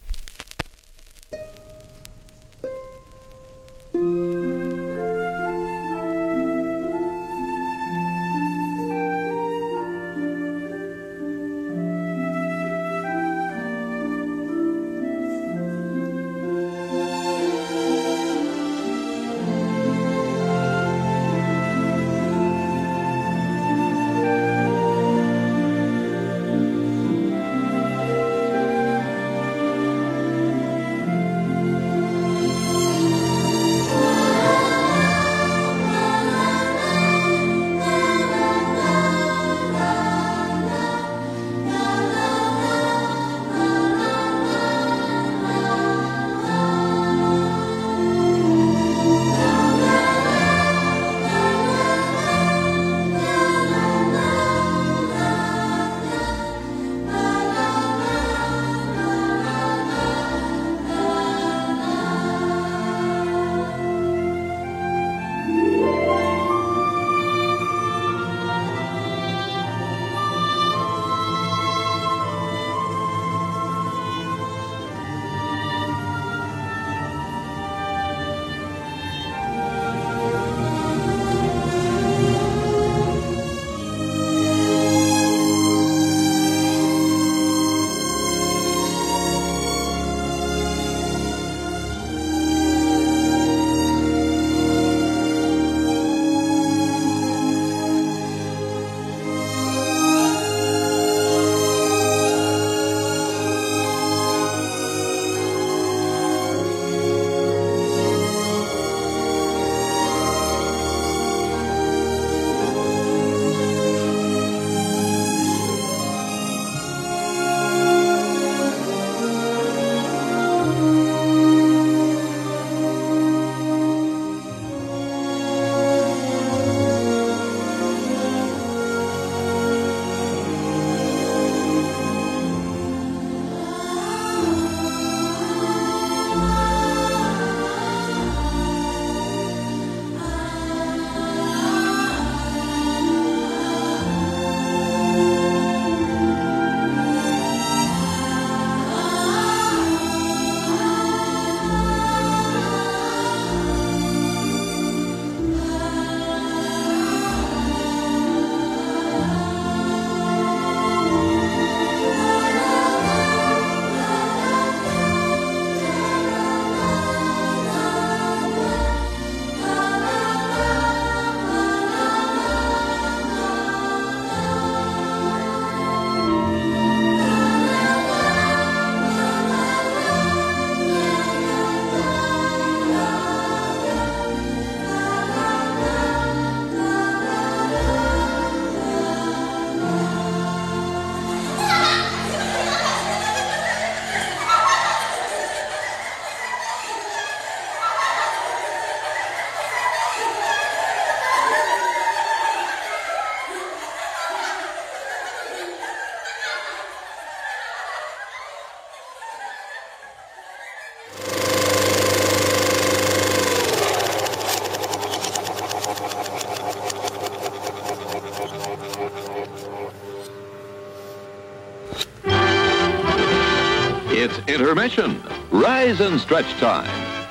[225.93, 226.89] Rise and stretch time.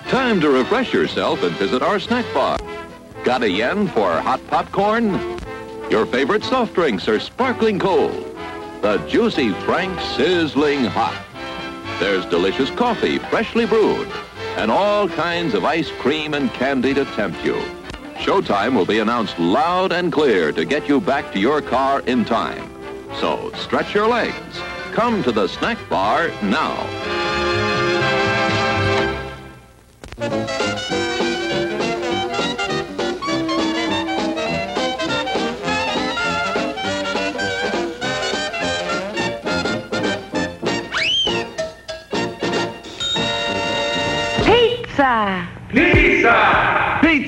[0.09, 2.59] Time to refresh yourself and visit our snack bar.
[3.23, 5.13] Got a yen for hot popcorn?
[5.89, 8.37] Your favorite soft drinks are sparkling cold.
[8.83, 11.19] The juicy Frank sizzling hot.
[11.99, 14.11] There's delicious coffee, freshly brewed,
[14.57, 17.55] and all kinds of ice cream and candy to tempt you.
[18.17, 22.25] Showtime will be announced loud and clear to get you back to your car in
[22.25, 22.69] time.
[23.19, 24.59] So stretch your legs.
[24.91, 27.00] Come to the snack bar now.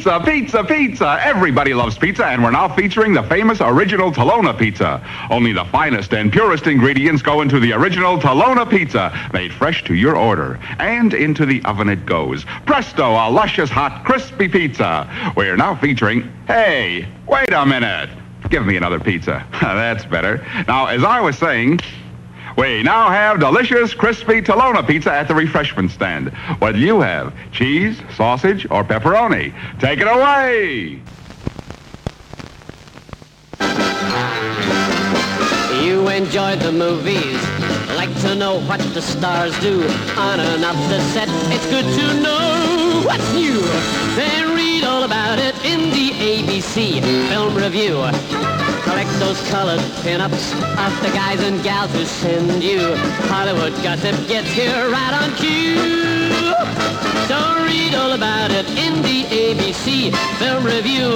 [0.04, 0.20] Pizza!
[0.20, 1.20] Pizza, pizza.
[1.24, 5.02] Everybody loves pizza, and we're now featuring the famous original Tolona pizza.
[5.30, 9.94] Only the finest and purest ingredients go into the original Tolona pizza, made fresh to
[9.94, 10.60] your order.
[10.78, 12.44] And into the oven it goes.
[12.66, 15.10] Presto, a luscious, hot, crispy pizza.
[15.38, 16.30] We're now featuring.
[16.48, 18.10] Hey, wait a minute.
[18.50, 19.48] Give me another pizza.
[19.62, 20.46] That's better.
[20.68, 21.80] Now, as I was saying,
[22.58, 26.30] we now have delicious, crispy Tolona pizza at the refreshment stand.
[26.60, 27.34] What do you have?
[27.52, 29.54] Cheese, sausage, or pepperoni?
[29.80, 31.02] Take it away!
[35.84, 37.42] You enjoyed the movies,
[37.96, 39.84] like to know what the stars do
[40.18, 41.28] on and off the set.
[41.52, 43.62] It's good to know what's new.
[44.16, 48.73] Then read all about it in the ABC Film Review.
[48.94, 52.96] Collect those colored pinups of the guys and gals who send you.
[53.26, 56.54] Hollywood gossip gets here right on cue.
[57.26, 61.10] So read all about it in the ABC Film Review.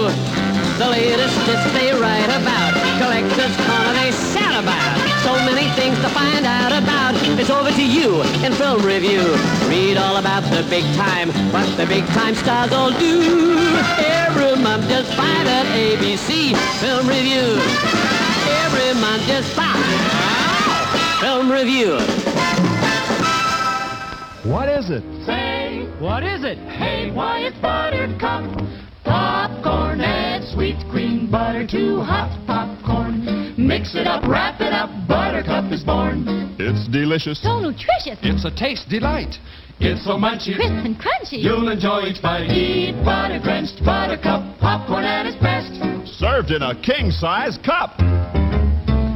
[0.80, 2.74] The latest hits they write about.
[2.98, 5.17] Collectors corner they sat about.
[5.28, 7.14] So many things to find out about.
[7.38, 9.20] It's over to you in Film Review.
[9.68, 13.20] Read all about the big time, what the big time stars all do.
[14.00, 17.60] Every month just five at ABC Film Review.
[18.64, 19.84] Every month just five.
[21.20, 22.00] Film Review.
[24.50, 25.04] What is it?
[25.26, 26.58] Say, what is it?
[26.70, 28.46] Hey, why it's Buttercup.
[29.04, 32.77] Popcorn and sweet cream butter to hot popcorn.
[33.78, 36.26] Mix it up, wrap it up, Buttercup is born.
[36.58, 37.44] It's delicious.
[37.44, 38.18] So nutritious.
[38.24, 39.36] It's a taste delight.
[39.80, 41.44] It's so munchy, crisp and crunchy.
[41.44, 42.50] You'll enjoy each bite.
[42.50, 45.76] Eat butter drenched Buttercup popcorn at its best.
[46.18, 47.94] Served in a king size cup.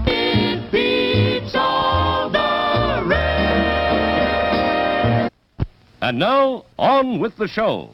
[0.05, 3.32] It beats all the rest.
[6.03, 7.89] And now, on with the show.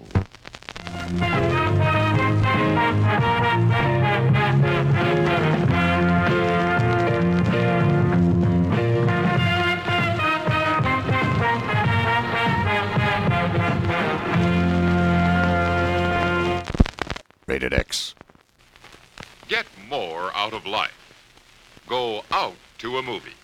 [17.48, 18.14] Rated X.
[19.48, 21.14] Get more out of life.
[21.88, 23.37] Go out to a movie.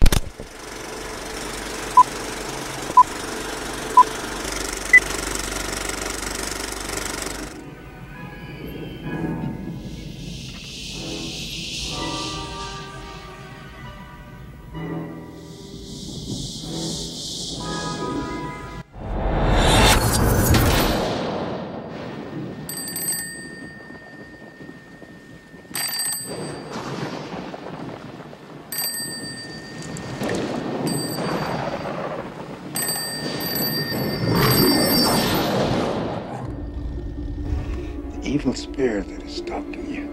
[38.44, 40.04] Evil spirit that is stalking you.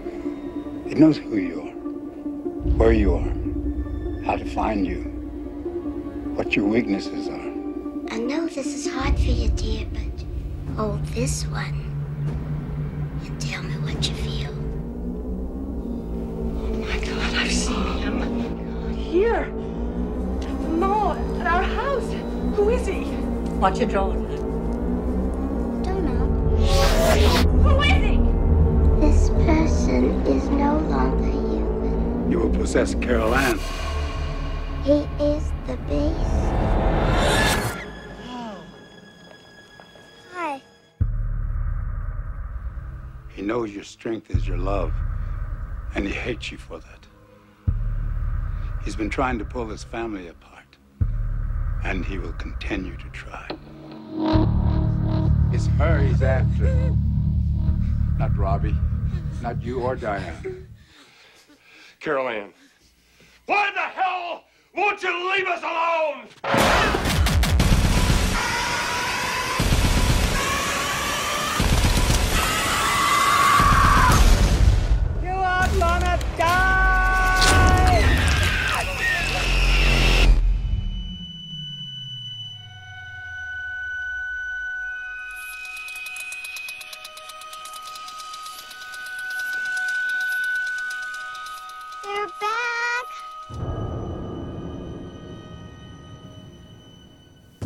[0.90, 5.02] It knows who you are, where you are, how to find you,
[6.34, 7.52] what your weaknesses are.
[8.10, 11.78] I know this is hard for you, dear, but hold this one
[13.22, 14.52] and tell me what you feel.
[16.56, 18.94] Oh my God, I've seen him.
[18.94, 19.44] Here.
[20.70, 22.10] No, at our house.
[22.56, 23.04] Who is he?
[23.60, 24.31] Watch your draw.
[32.72, 33.00] Human.
[33.00, 33.58] You will possess Carol Ann.
[34.84, 36.20] He is the beast.
[40.32, 40.62] Hi.
[43.34, 44.92] He knows your strength is your love,
[45.94, 47.06] and he hates you for that.
[48.84, 50.76] He's been trying to pull this family apart,
[51.84, 53.48] and he will continue to try.
[55.52, 56.96] It's her he's after.
[58.18, 58.76] Not Robbie.
[59.40, 60.68] Not you or Diane.
[62.00, 62.52] Carol Ann.
[63.46, 67.01] Why the hell won't you leave us alone?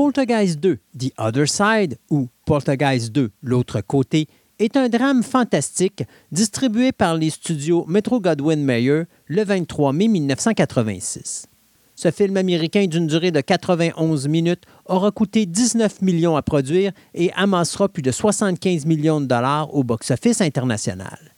[0.07, 4.29] Poltergeist 2, The Other Side, ou Poltergeist 2, L'autre côté,
[4.61, 11.47] est un drame fantastique distribué par les studios Metro-Goldwyn-Mayer le 23 mai 1986.
[11.97, 17.33] Ce film américain d'une durée de 91 minutes aura coûté 19 millions à produire et
[17.33, 21.36] amassera plus de 75 millions de dollars au box-office international.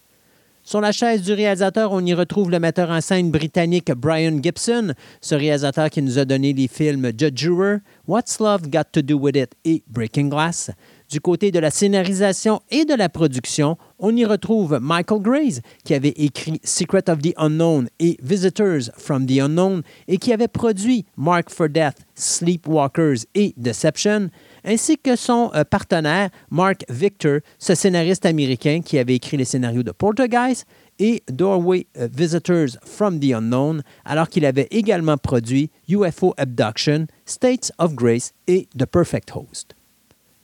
[0.69, 4.93] Sur la chaise du réalisateur, on y retrouve le metteur en scène britannique Brian Gibson,
[5.23, 9.19] ce réalisateur qui nous a donné les films The Juror, What's Love Got to Do
[9.19, 10.71] With It et Breaking Glass.
[11.11, 15.95] Du côté de la scénarisation et de la production, on y retrouve Michael Grace, qui
[15.95, 21.07] avait écrit Secret of the Unknown et Visitors from the Unknown et qui avait produit
[21.16, 24.29] Mark for Death, Sleepwalkers et Deception,
[24.69, 29.83] ainsi que son euh, partenaire Mark Victor, ce scénariste américain qui avait écrit les scénarios
[29.83, 30.66] de Poltergeist
[30.99, 37.73] et Doorway euh, Visitors from the Unknown, alors qu'il avait également produit UFO Abduction, States
[37.79, 39.75] of Grace et The Perfect Host.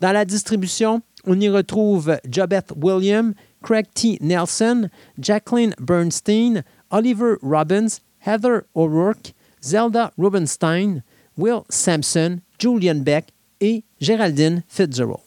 [0.00, 4.18] Dans la distribution, on y retrouve Jobeth Williams, Craig T.
[4.20, 11.02] Nelson, Jacqueline Bernstein, Oliver Robbins, Heather O'Rourke, Zelda Rubenstein,
[11.36, 13.33] Will Sampson, Julian Beck
[13.64, 15.20] et Geraldine Fitzgerald.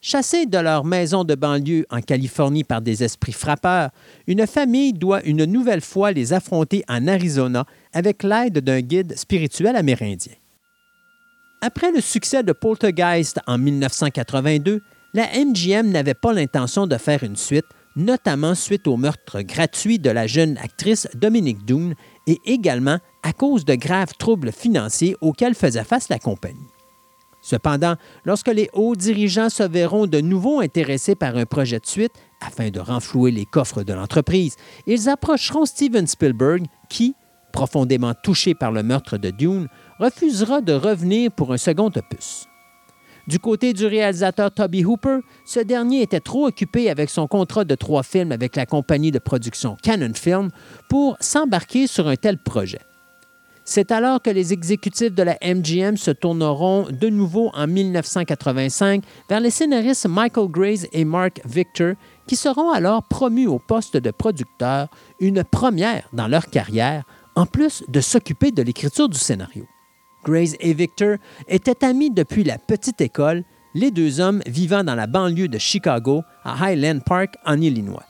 [0.00, 3.90] Chassés de leur maison de banlieue en Californie par des esprits frappeurs,
[4.26, 9.76] une famille doit une nouvelle fois les affronter en Arizona avec l'aide d'un guide spirituel
[9.76, 10.32] amérindien.
[11.60, 14.80] Après le succès de Poltergeist en 1982,
[15.12, 17.66] la MGM n'avait pas l'intention de faire une suite,
[17.96, 21.92] notamment suite au meurtre gratuit de la jeune actrice Dominique Doon
[22.26, 26.73] et également à cause de graves troubles financiers auxquels faisait face la compagnie.
[27.44, 32.12] Cependant, lorsque les hauts dirigeants se verront de nouveau intéressés par un projet de suite
[32.40, 37.14] afin de renflouer les coffres de l'entreprise, ils approcheront Steven Spielberg qui,
[37.52, 39.68] profondément touché par le meurtre de Dune,
[40.00, 42.46] refusera de revenir pour un second opus.
[43.28, 47.74] Du côté du réalisateur Toby Hooper, ce dernier était trop occupé avec son contrat de
[47.74, 50.48] trois films avec la compagnie de production Canon Film
[50.88, 52.80] pour s'embarquer sur un tel projet.
[53.66, 59.40] C'est alors que les exécutifs de la MGM se tourneront de nouveau en 1985 vers
[59.40, 61.94] les scénaristes Michael Grace et Mark Victor,
[62.26, 64.88] qui seront alors promus au poste de producteur,
[65.18, 67.04] une première dans leur carrière,
[67.36, 69.66] en plus de s'occuper de l'écriture du scénario.
[70.24, 71.16] Grace et Victor
[71.48, 73.44] étaient amis depuis la petite école,
[73.74, 78.04] les deux hommes vivant dans la banlieue de Chicago, à Highland Park, en Illinois.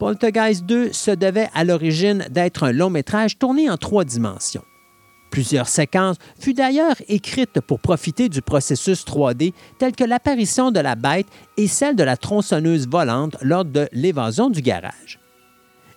[0.00, 4.64] Poltergeist 2 se devait à l'origine d'être un long métrage tourné en trois dimensions.
[5.30, 10.94] Plusieurs séquences furent d'ailleurs écrites pour profiter du processus 3D tel que l'apparition de la
[10.94, 11.26] bête
[11.58, 15.20] et celle de la tronçonneuse volante lors de l'évasion du garage.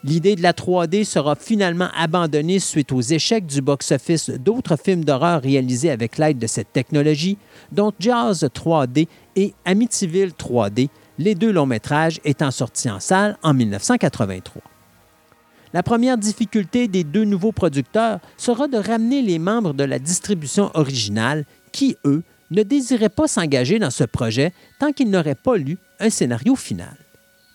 [0.03, 5.41] L'idée de la 3D sera finalement abandonnée suite aux échecs du box-office d'autres films d'horreur
[5.41, 7.37] réalisés avec l'aide de cette technologie,
[7.71, 13.53] dont Jazz 3D et Amityville 3D, les deux longs métrages étant sortis en salle en
[13.53, 14.61] 1983.
[15.73, 20.69] La première difficulté des deux nouveaux producteurs sera de ramener les membres de la distribution
[20.75, 25.77] originale qui, eux, ne désiraient pas s'engager dans ce projet tant qu'ils n'auraient pas lu
[25.99, 26.95] un scénario final.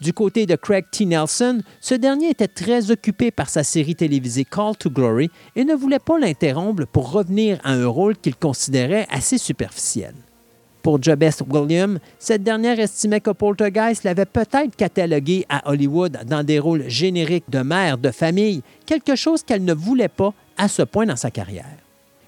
[0.00, 1.06] Du côté de Craig T.
[1.06, 5.74] Nelson, ce dernier était très occupé par sa série télévisée Call to Glory et ne
[5.74, 10.14] voulait pas l'interrompre pour revenir à un rôle qu'il considérait assez superficiel.
[10.88, 16.58] Pour Jobeth Williams, cette dernière estimait que Poltergeist l'avait peut-être catalogué à Hollywood dans des
[16.58, 21.04] rôles génériques de mère de famille, quelque chose qu'elle ne voulait pas à ce point
[21.04, 21.76] dans sa carrière.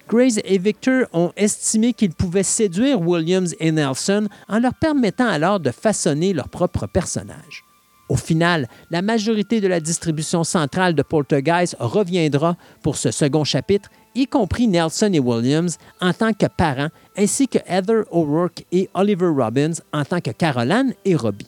[0.07, 5.59] Grace et Victor ont estimé qu'ils pouvaient séduire Williams et Nelson en leur permettant alors
[5.59, 7.65] de façonner leur propre personnage.
[8.09, 13.89] Au final, la majorité de la distribution centrale de Poltergeist reviendra pour ce second chapitre,
[14.15, 19.27] y compris Nelson et Williams en tant que parents, ainsi que Heather O'Rourke et Oliver
[19.27, 21.47] Robbins en tant que Caroline et Robbie.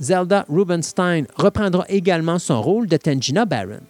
[0.00, 3.80] Zelda Rubenstein reprendra également son rôle de Tangina Barron.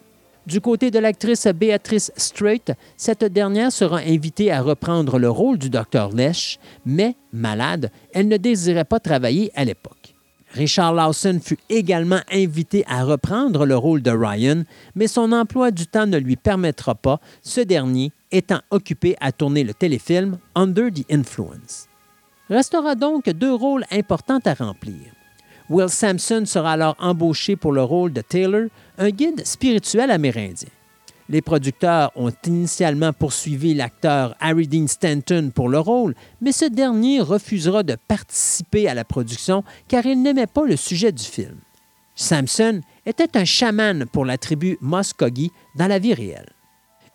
[0.47, 2.63] Du côté de l'actrice Beatrice Strait,
[2.97, 8.37] cette dernière sera invitée à reprendre le rôle du docteur Lesh, mais, malade, elle ne
[8.37, 10.12] désirait pas travailler à l'époque.
[10.53, 15.87] Richard Lawson fut également invité à reprendre le rôle de Ryan, mais son emploi du
[15.87, 21.11] temps ne lui permettra pas, ce dernier étant occupé à tourner le téléfilm Under the
[21.11, 21.89] Influence.
[22.51, 25.01] Restera donc deux rôles importants à remplir.
[25.71, 28.67] Will Sampson sera alors embauché pour le rôle de Taylor,
[28.99, 30.69] un guide spirituel amérindien.
[31.33, 37.23] Les producteurs ont initialement poursuivi l'acteur Harry Dean Stanton pour le rôle, mais ce dernier
[37.23, 41.57] refusera de participer à la production car il n'aimait pas le sujet du film.
[42.15, 46.51] Sampson était un chaman pour la tribu Muskogee dans la vie réelle.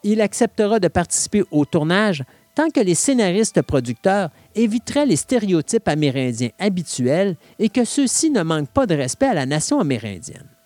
[0.03, 2.23] Il acceptera de participer au tournage
[2.55, 8.73] tant que les scénaristes producteurs éviteraient les stéréotypes amérindiens habituels et que ceux-ci ne manquent
[8.73, 10.56] pas de respect à la nation amérindienne.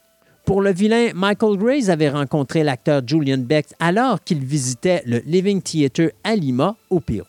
[0.45, 5.61] Pour le vilain, Michael Grace avait rencontré l'acteur Julian Beck alors qu'il visitait le Living
[5.61, 7.27] Theatre à Lima, au Pérou.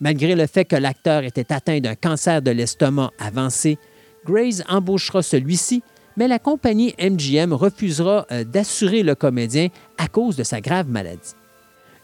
[0.00, 3.78] Malgré le fait que l'acteur était atteint d'un cancer de l'estomac avancé,
[4.24, 5.82] Grace embauchera celui-ci,
[6.16, 11.34] mais la compagnie MGM refusera euh, d'assurer le comédien à cause de sa grave maladie.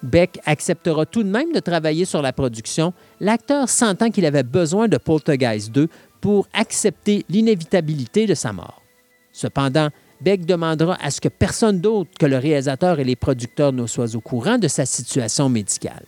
[0.02, 4.88] Beck acceptera tout de même de travailler sur la production, l'acteur sentant qu'il avait besoin
[4.88, 5.88] de Poltergeist 2
[6.20, 8.82] pour accepter l'inévitabilité de sa mort.
[9.32, 9.88] Cependant,
[10.20, 14.16] Beck demandera à ce que personne d'autre que le réalisateur et les producteurs ne soient
[14.16, 16.04] au courant de sa situation médicale.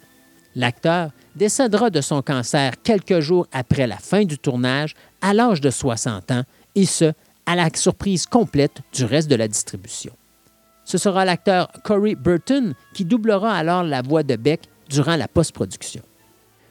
[0.55, 5.71] L'acteur décédera de son cancer quelques jours après la fin du tournage, à l'âge de
[5.71, 6.43] 60 ans,
[6.75, 7.13] et ce,
[7.47, 10.13] à la surprise complète du reste de la distribution.
[10.85, 16.03] Ce sera l'acteur Corey Burton qui doublera alors la voix de Beck durant la post-production.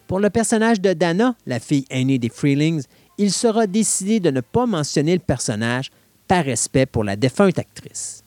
[0.07, 2.83] Pour le personnage de Dana, la fille aînée des Freelings,
[3.17, 5.91] il sera décidé de ne pas mentionner le personnage
[6.28, 8.23] par respect pour la défunte actrice.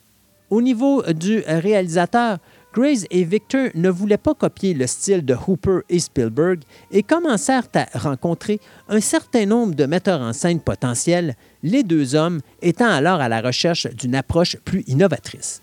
[0.50, 2.38] Au niveau du réalisateur,
[2.72, 6.60] Grace et Victor ne voulaient pas copier le style de Hooper et Spielberg
[6.92, 11.34] et commencèrent à rencontrer un certain nombre de metteurs en scène potentiels,
[11.64, 15.62] les deux hommes étant alors à la recherche d'une approche plus innovatrice.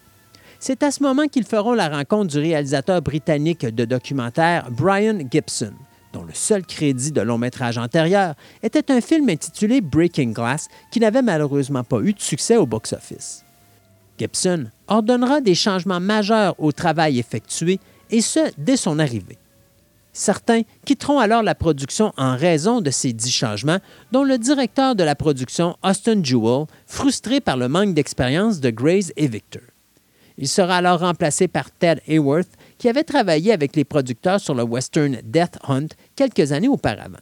[0.59, 5.73] C'est à ce moment qu'ils feront la rencontre du réalisateur britannique de documentaire Brian Gibson,
[6.13, 10.99] dont le seul crédit de long métrage antérieur était un film intitulé Breaking Glass qui
[10.99, 13.43] n'avait malheureusement pas eu de succès au box-office.
[14.17, 17.79] Gibson ordonnera des changements majeurs au travail effectué,
[18.09, 19.37] et ce, dès son arrivée.
[20.13, 23.77] Certains quitteront alors la production en raison de ces dix changements,
[24.11, 29.11] dont le directeur de la production, Austin Jewell, frustré par le manque d'expérience de Grace
[29.15, 29.61] et Victor.
[30.39, 34.63] Il sera alors remplacé par Ted Hayworth, qui avait travaillé avec les producteurs sur le
[34.63, 37.19] western Death Hunt quelques années auparavant.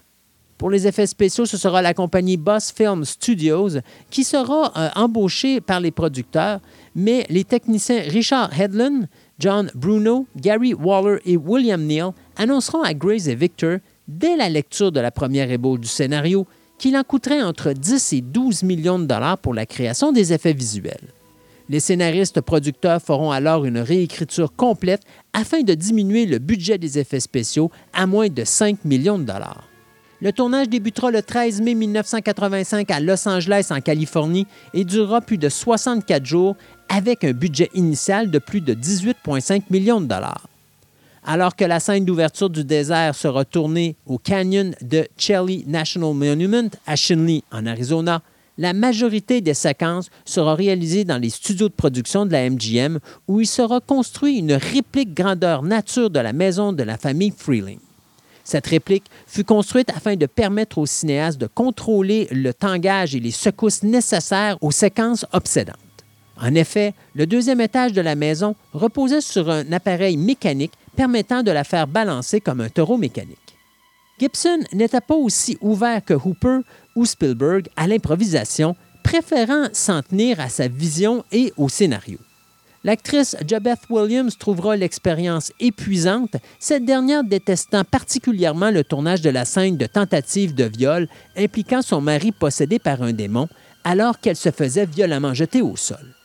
[0.58, 3.80] Pour les effets spéciaux, ce sera la compagnie Boss Film Studios
[4.10, 6.62] qui sera euh, embauchée par les producteurs,
[6.96, 13.28] mais les techniciens Richard Hedlund, John Bruno, Gary Waller et William Neal annonceront à Grace
[13.28, 16.48] et Victor, dès la lecture de la première ébauche du scénario,
[16.78, 20.54] qu'il en coûterait entre 10 et 12 millions de dollars pour la création des effets
[20.54, 21.14] visuels.
[21.68, 25.02] Les scénaristes producteurs feront alors une réécriture complète
[25.34, 29.68] afin de diminuer le budget des effets spéciaux à moins de 5 millions de dollars.
[30.22, 35.38] Le tournage débutera le 13 mai 1985 à Los Angeles, en Californie, et durera plus
[35.38, 36.56] de 64 jours
[36.88, 40.48] avec un budget initial de plus de 18,5 millions de dollars.
[41.26, 46.70] Alors que la scène d'ouverture du désert sera tournée au canyon de Chelly National Monument
[46.86, 48.22] à Shinley, en Arizona,
[48.58, 53.42] la majorité des séquences sera réalisée dans les studios de production de la MGM où
[53.42, 57.80] il sera construit une réplique grandeur nature de la maison de la famille Freeling.
[58.44, 63.32] Cette réplique fut construite afin de permettre aux cinéastes de contrôler le tangage et les
[63.32, 65.78] secousses nécessaires aux séquences obsédantes.
[66.40, 71.52] En effet, le deuxième étage de la maison reposait sur un appareil mécanique permettant de
[71.52, 73.45] la faire balancer comme un taureau mécanique.
[74.20, 76.60] Gibson n'était pas aussi ouvert que Hooper
[76.96, 82.18] ou Spielberg à l'improvisation, préférant s'en tenir à sa vision et au scénario.
[82.86, 89.76] L'actrice Jabeth Williams trouvera l'expérience épuisante, cette dernière détestant particulièrement le tournage de la scène
[89.76, 93.48] de tentative de viol impliquant son mari possédé par un démon,
[93.84, 96.16] alors qu'elle se faisait violemment jeter au sol.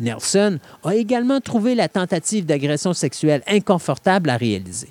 [0.00, 4.88] Nelson a également trouvé la tentative d'agression sexuelle inconfortable à réaliser.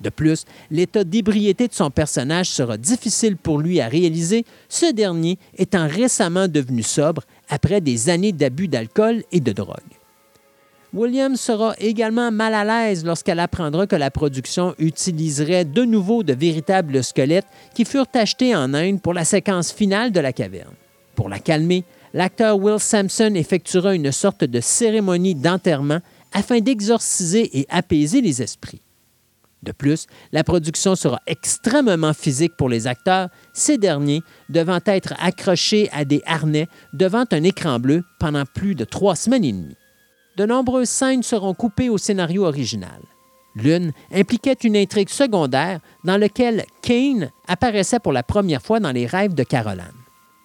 [0.00, 5.38] De plus, l'état d'ébriété de son personnage sera difficile pour lui à réaliser, ce dernier
[5.56, 9.76] étant récemment devenu sobre après des années d'abus d'alcool et de drogue.
[10.94, 16.32] Williams sera également mal à l'aise lorsqu'elle apprendra que la production utiliserait de nouveau de
[16.32, 20.74] véritables squelettes qui furent achetés en Inde pour la séquence finale de la caverne.
[21.14, 21.84] Pour la calmer,
[22.14, 26.00] l'acteur Will Sampson effectuera une sorte de cérémonie d'enterrement
[26.32, 28.80] afin d'exorciser et apaiser les esprits.
[29.62, 35.88] De plus, la production sera extrêmement physique pour les acteurs, ces derniers devant être accrochés
[35.92, 39.76] à des harnais devant un écran bleu pendant plus de trois semaines et demie.
[40.36, 43.00] De nombreuses scènes seront coupées au scénario original.
[43.56, 49.06] L'une impliquait une intrigue secondaire dans laquelle Kane apparaissait pour la première fois dans les
[49.06, 49.90] rêves de Caroline.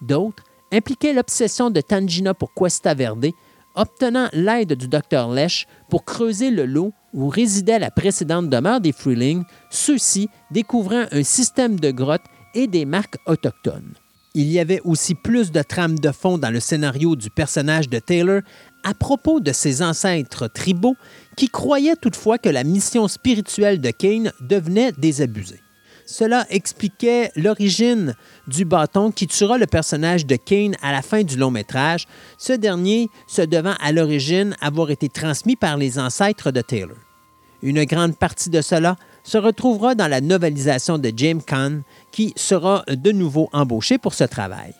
[0.00, 0.42] D'autres
[0.72, 3.28] impliquaient l'obsession de Tangina pour Cuesta Verde,
[3.74, 8.92] obtenant l'aide du docteur Lesh pour creuser le lot où résidait la précédente demeure des
[8.92, 13.94] Freeling, ceux-ci découvrant un système de grottes et des marques autochtones.
[14.36, 18.00] Il y avait aussi plus de trames de fond dans le scénario du personnage de
[18.00, 18.40] Taylor
[18.82, 20.96] à propos de ses ancêtres tribaux
[21.36, 25.63] qui croyaient toutefois que la mission spirituelle de Kane devenait désabusée.
[26.06, 28.14] Cela expliquait l'origine
[28.46, 32.52] du bâton qui tuera le personnage de Kane à la fin du long métrage, ce
[32.52, 36.96] dernier se devant à l'origine avoir été transmis par les ancêtres de Taylor.
[37.62, 41.80] Une grande partie de cela se retrouvera dans la novelisation de James Caan,
[42.12, 44.74] qui sera de nouveau embauché pour ce travail.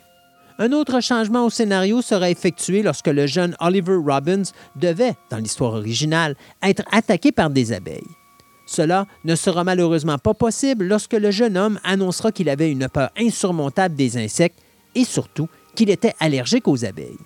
[0.58, 4.44] Un autre changement au scénario sera effectué lorsque le jeune Oliver Robbins
[4.76, 8.02] devait, dans l'histoire originale, être attaqué par des abeilles.
[8.74, 13.10] Cela ne sera malheureusement pas possible lorsque le jeune homme annoncera qu'il avait une peur
[13.16, 14.58] insurmontable des insectes
[14.96, 17.18] et surtout qu'il était allergique aux abeilles.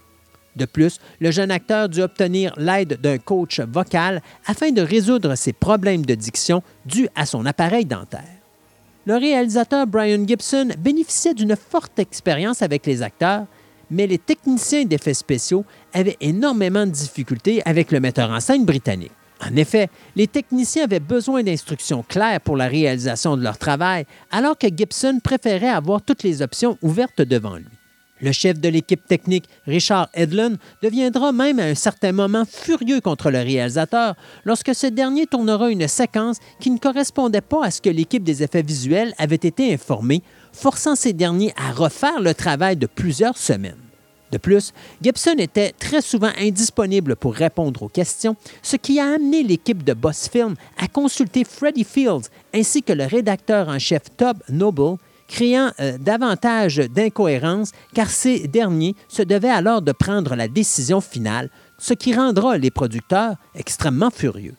[0.56, 5.54] De plus, le jeune acteur dut obtenir l'aide d'un coach vocal afin de résoudre ses
[5.54, 8.36] problèmes de diction dus à son appareil dentaire.
[9.06, 13.46] Le réalisateur Brian Gibson bénéficiait d'une forte expérience avec les acteurs,
[13.90, 19.12] mais les techniciens d'effets spéciaux avaient énormément de difficultés avec le metteur en scène britannique.
[19.40, 24.58] En effet, les techniciens avaient besoin d'instructions claires pour la réalisation de leur travail, alors
[24.58, 27.66] que Gibson préférait avoir toutes les options ouvertes devant lui.
[28.20, 33.30] Le chef de l'équipe technique, Richard Edlund, deviendra même à un certain moment furieux contre
[33.30, 37.90] le réalisateur lorsque ce dernier tournera une séquence qui ne correspondait pas à ce que
[37.90, 40.22] l'équipe des effets visuels avait été informée,
[40.52, 43.87] forçant ces derniers à refaire le travail de plusieurs semaines.
[44.30, 49.42] De plus, Gibson était très souvent indisponible pour répondre aux questions, ce qui a amené
[49.42, 54.38] l'équipe de Boss Film à consulter Freddie Fields ainsi que le rédacteur en chef Tob
[54.50, 54.98] Noble,
[55.28, 61.50] créant euh, davantage d'incohérences car ces derniers se devaient alors de prendre la décision finale,
[61.78, 64.54] ce qui rendra les producteurs extrêmement furieux.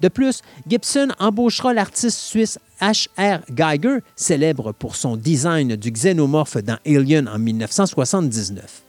[0.00, 3.40] De plus, Gibson embauchera l'artiste suisse H.R.
[3.50, 8.83] Geiger, célèbre pour son design du xénomorphe dans Alien en 1979.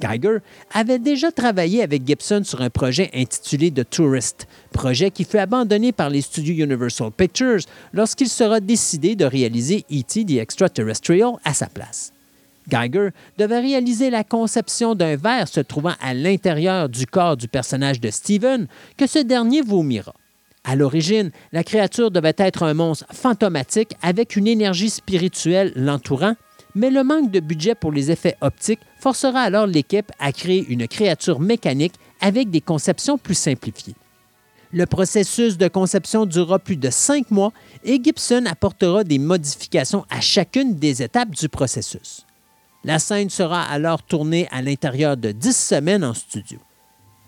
[0.00, 0.38] Geiger
[0.72, 5.92] avait déjà travaillé avec Gibson sur un projet intitulé The Tourist, projet qui fut abandonné
[5.92, 7.60] par les studios Universal Pictures
[7.92, 10.24] lorsqu'il sera décidé de réaliser E.T.
[10.24, 12.12] the Extraterrestrial à sa place.
[12.68, 18.00] Geiger devait réaliser la conception d'un verre se trouvant à l'intérieur du corps du personnage
[18.00, 18.66] de Steven
[18.96, 20.14] que ce dernier vomira.
[20.64, 26.34] À l'origine, la créature devait être un monstre fantomatique avec une énergie spirituelle l'entourant,
[26.76, 30.86] mais le manque de budget pour les effets optiques forcera alors l'équipe à créer une
[30.86, 33.94] créature mécanique avec des conceptions plus simplifiées.
[34.72, 37.52] Le processus de conception durera plus de cinq mois
[37.82, 42.26] et Gibson apportera des modifications à chacune des étapes du processus.
[42.84, 46.58] La scène sera alors tournée à l'intérieur de dix semaines en studio.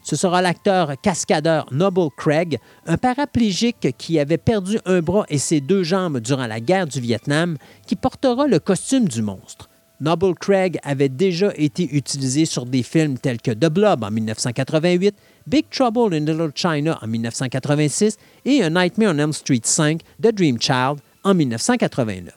[0.09, 5.61] Ce sera l'acteur cascadeur Noble Craig, un paraplégique qui avait perdu un bras et ses
[5.61, 9.69] deux jambes durant la guerre du Vietnam, qui portera le costume du monstre.
[10.01, 15.15] Noble Craig avait déjà été utilisé sur des films tels que The Blob en 1988,
[15.47, 20.33] Big Trouble in Little China en 1986 et A Nightmare on Elm Street 5, The
[20.33, 22.33] Dream Child en 1989.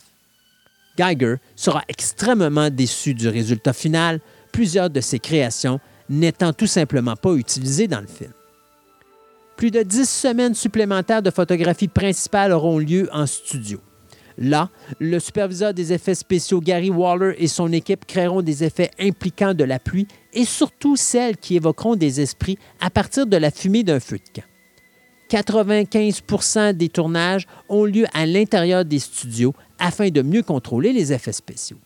[0.98, 4.20] Geiger sera extrêmement déçu du résultat final,
[4.52, 5.80] plusieurs de ses créations
[6.12, 8.32] n'étant tout simplement pas utilisées dans le film.
[9.56, 13.80] Plus de dix semaines supplémentaires de photographie principale auront lieu en studio.
[14.38, 19.54] Là, le superviseur des effets spéciaux Gary Waller et son équipe créeront des effets impliquant
[19.54, 23.84] de la pluie et surtout celles qui évoqueront des esprits à partir de la fumée
[23.84, 24.48] d'un feu de camp.
[25.30, 31.32] 95% des tournages ont lieu à l'intérieur des studios afin de mieux contrôler les effets
[31.32, 31.78] spéciaux.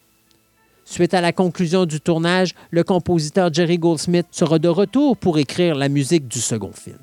[0.85, 5.75] Suite à la conclusion du tournage, le compositeur Jerry Goldsmith sera de retour pour écrire
[5.75, 6.99] la musique du second film.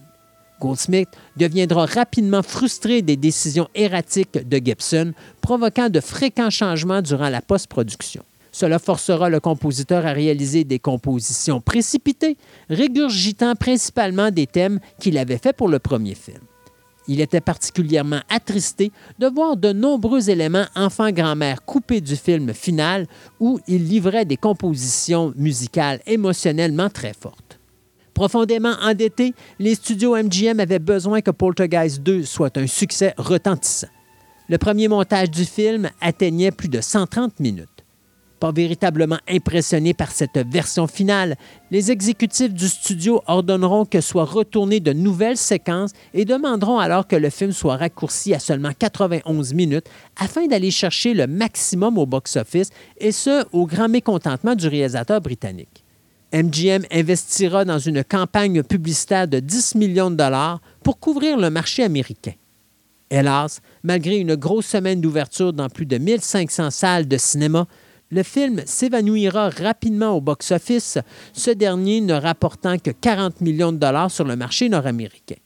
[0.60, 7.42] Goldsmith deviendra rapidement frustré des décisions erratiques de Gibson, provoquant de fréquents changements durant la
[7.42, 8.22] post-production.
[8.52, 12.36] Cela forcera le compositeur à réaliser des compositions précipitées,
[12.70, 16.38] régurgitant principalement des thèmes qu'il avait faits pour le premier film.
[17.08, 23.06] Il était particulièrement attristé de voir de nombreux éléments enfant-grand-mère coupés du film final
[23.40, 27.58] où il livrait des compositions musicales émotionnellement très fortes.
[28.14, 33.88] Profondément endettés, les studios MGM avaient besoin que Poltergeist 2 soit un succès retentissant.
[34.48, 37.71] Le premier montage du film atteignait plus de 130 minutes.
[38.42, 41.36] Pas véritablement impressionnés par cette version finale,
[41.70, 47.14] les exécutifs du studio ordonneront que soient retournées de nouvelles séquences et demanderont alors que
[47.14, 49.86] le film soit raccourci à seulement 91 minutes
[50.16, 55.84] afin d'aller chercher le maximum au box-office et ce, au grand mécontentement du réalisateur britannique.
[56.34, 61.84] MGM investira dans une campagne publicitaire de 10 millions de dollars pour couvrir le marché
[61.84, 62.32] américain.
[63.08, 67.68] Hélas, malgré une grosse semaine d'ouverture dans plus de 1500 salles de cinéma,
[68.12, 70.98] Le film s'évanouira rapidement au box-office,
[71.32, 75.40] ce dernier ne rapportant que 40 millions de dollars sur le marché nord-américain.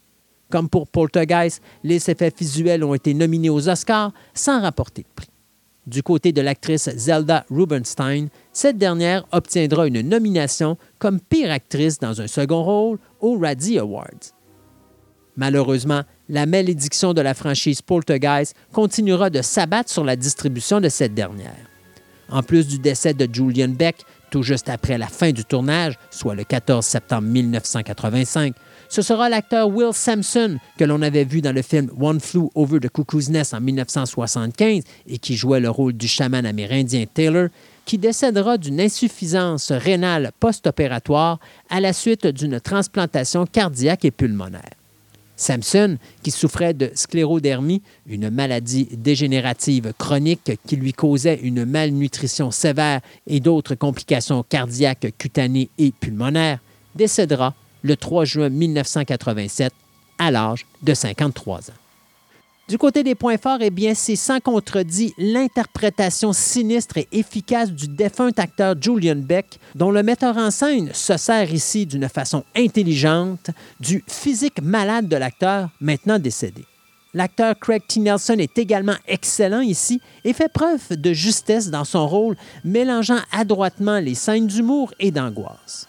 [0.50, 5.30] Comme pour Poltergeist, les effets visuels ont été nominés aux Oscars sans rapporter de prix.
[5.86, 12.20] Du côté de l'actrice Zelda Rubinstein, cette dernière obtiendra une nomination comme pire actrice dans
[12.20, 14.34] un second rôle aux Razzie Awards.
[15.36, 21.14] Malheureusement, la malédiction de la franchise Poltergeist continuera de s'abattre sur la distribution de cette
[21.14, 21.75] dernière.
[22.30, 26.34] En plus du décès de Julian Beck, tout juste après la fin du tournage, soit
[26.34, 28.54] le 14 septembre 1985,
[28.88, 32.80] ce sera l'acteur Will Sampson, que l'on avait vu dans le film One Flew Over
[32.80, 37.48] the Cuckoo's Nest en 1975 et qui jouait le rôle du chaman amérindien Taylor,
[37.84, 41.38] qui décédera d'une insuffisance rénale post-opératoire
[41.70, 44.70] à la suite d'une transplantation cardiaque et pulmonaire.
[45.36, 53.00] Samson, qui souffrait de sclérodermie, une maladie dégénérative chronique qui lui causait une malnutrition sévère
[53.26, 56.58] et d'autres complications cardiaques, cutanées et pulmonaires,
[56.94, 59.72] décédera le 3 juin 1987
[60.18, 61.85] à l'âge de 53 ans.
[62.68, 67.86] Du côté des points forts, eh bien, c'est sans contredit l'interprétation sinistre et efficace du
[67.86, 73.50] défunt acteur Julian Beck, dont le metteur en scène se sert ici d'une façon intelligente
[73.78, 76.64] du physique malade de l'acteur maintenant décédé.
[77.14, 78.00] L'acteur Craig T.
[78.00, 84.00] Nelson est également excellent ici et fait preuve de justesse dans son rôle, mélangeant adroitement
[84.00, 85.86] les scènes d'humour et d'angoisse.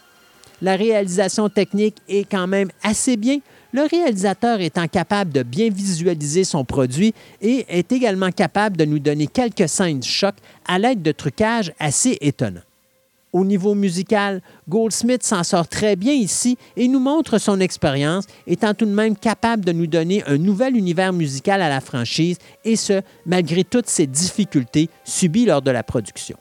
[0.62, 3.38] La réalisation technique est quand même assez bien,
[3.72, 8.98] le réalisateur étant capable de bien visualiser son produit et est également capable de nous
[8.98, 10.34] donner quelques scènes de choc
[10.66, 12.60] à l'aide de trucages assez étonnants.
[13.32, 18.72] Au niveau musical, Goldsmith s'en sort très bien ici et nous montre son expérience, étant
[18.72, 22.76] tout de même capable de nous donner un nouvel univers musical à la franchise, et
[22.76, 26.38] ce, malgré toutes ces difficultés subies lors de la production.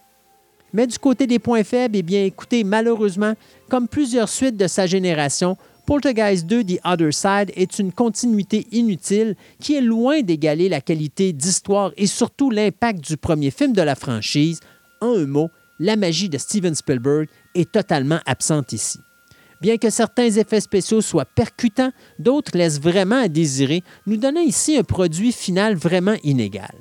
[0.72, 3.34] Mais du côté des points faibles, eh bien écoutez, malheureusement,
[3.70, 5.58] comme plusieurs suites de sa génération,
[5.88, 11.32] Poltergeist 2 The Other Side est une continuité inutile qui est loin d'égaler la qualité
[11.32, 14.60] d'histoire et surtout l'impact du premier film de la franchise.
[15.00, 19.00] En un mot, la magie de Steven Spielberg est totalement absente ici.
[19.62, 24.78] Bien que certains effets spéciaux soient percutants, d'autres laissent vraiment à désirer, nous donnant ici
[24.78, 26.76] un produit final vraiment inégal.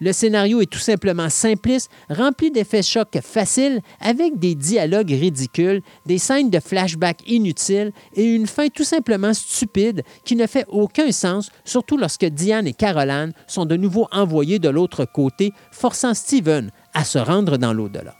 [0.00, 6.18] Le scénario est tout simplement simpliste, rempli d'effets chocs faciles, avec des dialogues ridicules, des
[6.18, 11.50] scènes de flashback inutiles et une fin tout simplement stupide qui ne fait aucun sens,
[11.64, 17.04] surtout lorsque Diane et Caroline sont de nouveau envoyées de l'autre côté, forçant Steven à
[17.04, 18.14] se rendre dans l'au-delà.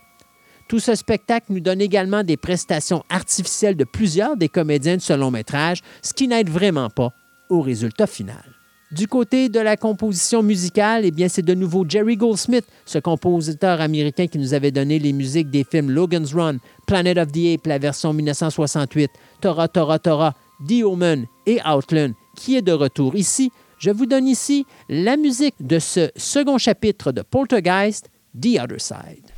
[0.69, 5.13] Tout ce spectacle nous donne également des prestations artificielles de plusieurs des comédiens de ce
[5.13, 7.13] long métrage, ce qui n'aide vraiment pas
[7.51, 8.54] au résultat final.
[8.95, 13.81] Du côté de la composition musicale, eh bien, c'est de nouveau Jerry Goldsmith, ce compositeur
[13.81, 17.67] américain qui nous avait donné les musiques des films Logan's Run, Planet of the Apes,
[17.67, 20.35] la version 1968, Tora Tora Tora,
[20.69, 23.51] The Omen et Outland, qui est de retour ici.
[23.79, 29.34] Je vous donne ici la musique de ce second chapitre de Poltergeist, The Other Side.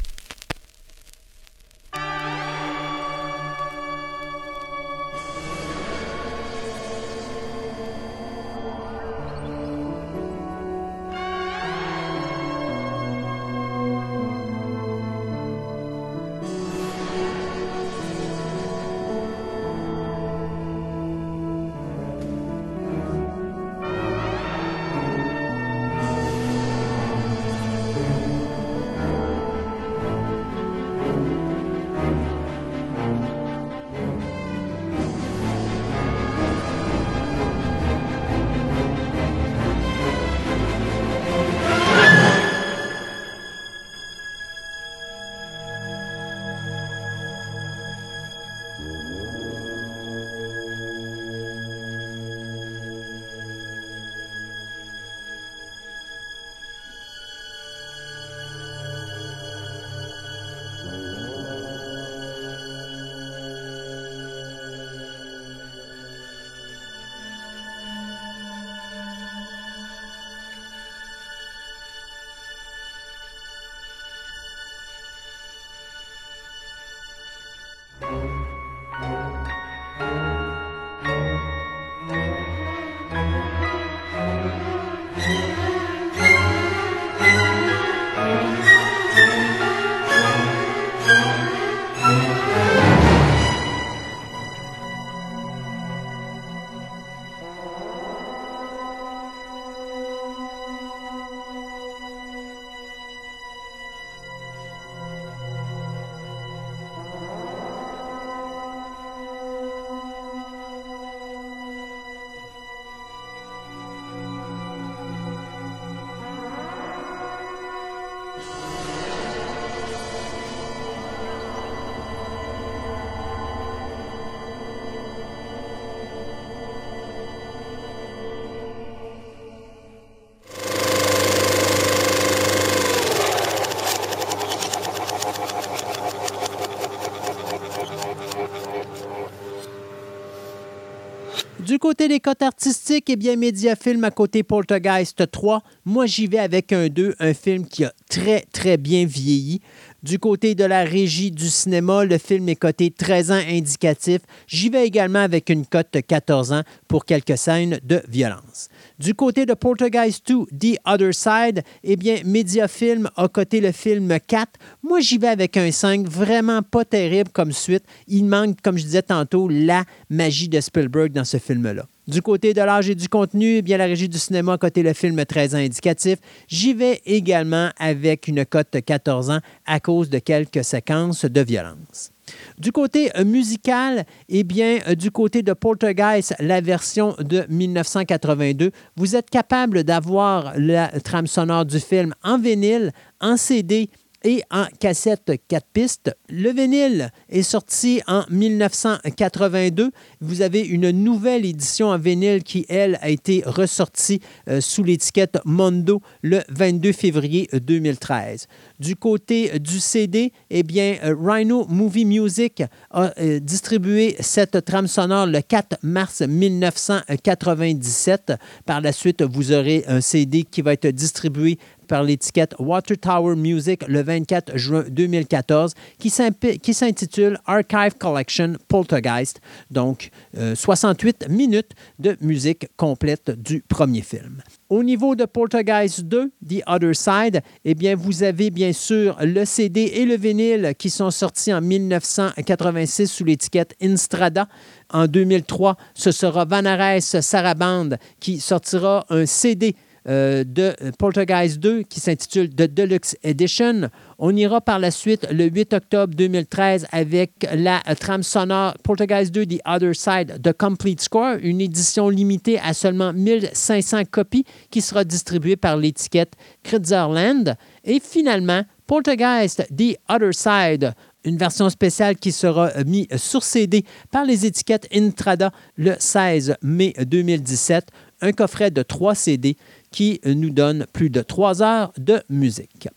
[141.77, 145.63] Du côté des cotes artistiques, eh bien, Mediafilm à côté Poltergeist 3.
[145.85, 149.61] Moi, j'y vais avec un 2, un film qui a très, très bien vieilli.
[150.07, 154.21] Du côté de la régie du cinéma, le film est coté 13 ans indicatif.
[154.47, 158.69] J'y vais également avec une cote de 14 ans pour quelques scènes de violence.
[159.01, 164.17] Du côté de Poltergeist 2, The Other Side, eh bien, Mediafilm a coté le film
[164.25, 164.49] 4.
[164.85, 167.83] Moi, j'y vais avec un 5, vraiment pas terrible comme suite.
[168.07, 171.85] Il manque, comme je disais tantôt, la magie de Spielberg dans ce film-là.
[172.07, 174.85] Du côté de l'âge et du contenu, eh bien, la régie du cinéma a coté
[174.85, 176.19] le film 13 ans indicatif.
[176.47, 181.41] J'y vais également avec une cote de 14 ans à cause de quelques séquences de
[181.41, 182.13] violence.
[182.59, 188.71] Du côté euh, musical, eh bien, euh, du côté de Poltergeist, la version de 1982,
[188.97, 193.91] vous êtes capable d'avoir la trame sonore du film en vinyle, en CD
[194.27, 196.17] et en cassette 4 pistes.
[196.29, 199.93] Le vinyle est sorti en 1982.
[200.21, 205.39] Vous avez une nouvelle édition en vinyle qui, elle, a été ressortie euh, sous l'étiquette
[205.45, 208.49] Mondo le 22 février 2013.
[208.79, 214.87] Du côté du CD, eh bien, euh, Rhino Movie Music a euh, distribué cette trame
[214.87, 218.35] sonore le 4 mars 1997.
[218.67, 221.59] Par la suite, vous aurez un CD qui va être distribué
[221.89, 229.41] par l'étiquette Water Tower Music le 24 juin 2014 qui s'intitule Archive Collection Poltergeist.
[229.71, 234.43] Donc, 68 minutes de musique complète du premier film.
[234.69, 239.45] Au niveau de Poltergeist 2, The Other Side, eh bien, vous avez bien sûr le
[239.45, 244.49] CD et le vinyle qui sont sortis en 1986 sous l'étiquette Instrada.
[244.93, 249.77] En 2003, ce sera Vanares Saraband qui sortira un CD
[250.09, 253.89] euh, de Poltergeist 2 qui s'intitule The Deluxe Edition.
[254.19, 259.45] On ira par la suite le 8 octobre 2013 avec la trame sonore Poltergeist 2
[259.45, 265.05] The Other Side The Complete Score, une édition limitée à seulement 1500 copies qui sera
[265.05, 267.57] distribuée par l'étiquette Kritzerland.
[267.85, 270.95] Et finalement, Poltergeist The Other Side,
[271.25, 276.95] une version spéciale qui sera mise sur CD par les étiquettes Intrada le 16 mai
[276.99, 277.89] 2017,
[278.23, 279.59] un coffret de 3 CD
[279.91, 282.89] qui nous donne plus de trois heures de musique.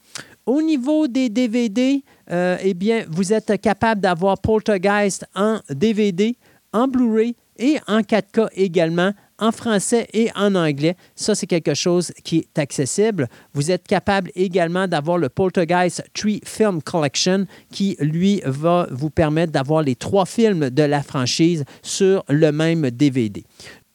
[0.50, 6.36] Au niveau des DVD, euh, eh vous êtes capable d'avoir Poltergeist en DVD,
[6.74, 10.96] en Blu-ray et en 4K également, en français et en anglais.
[11.14, 13.28] Ça, c'est quelque chose qui est accessible.
[13.54, 19.52] Vous êtes capable également d'avoir le Poltergeist 3 Film Collection qui, lui, va vous permettre
[19.52, 23.44] d'avoir les trois films de la franchise sur le même DVD.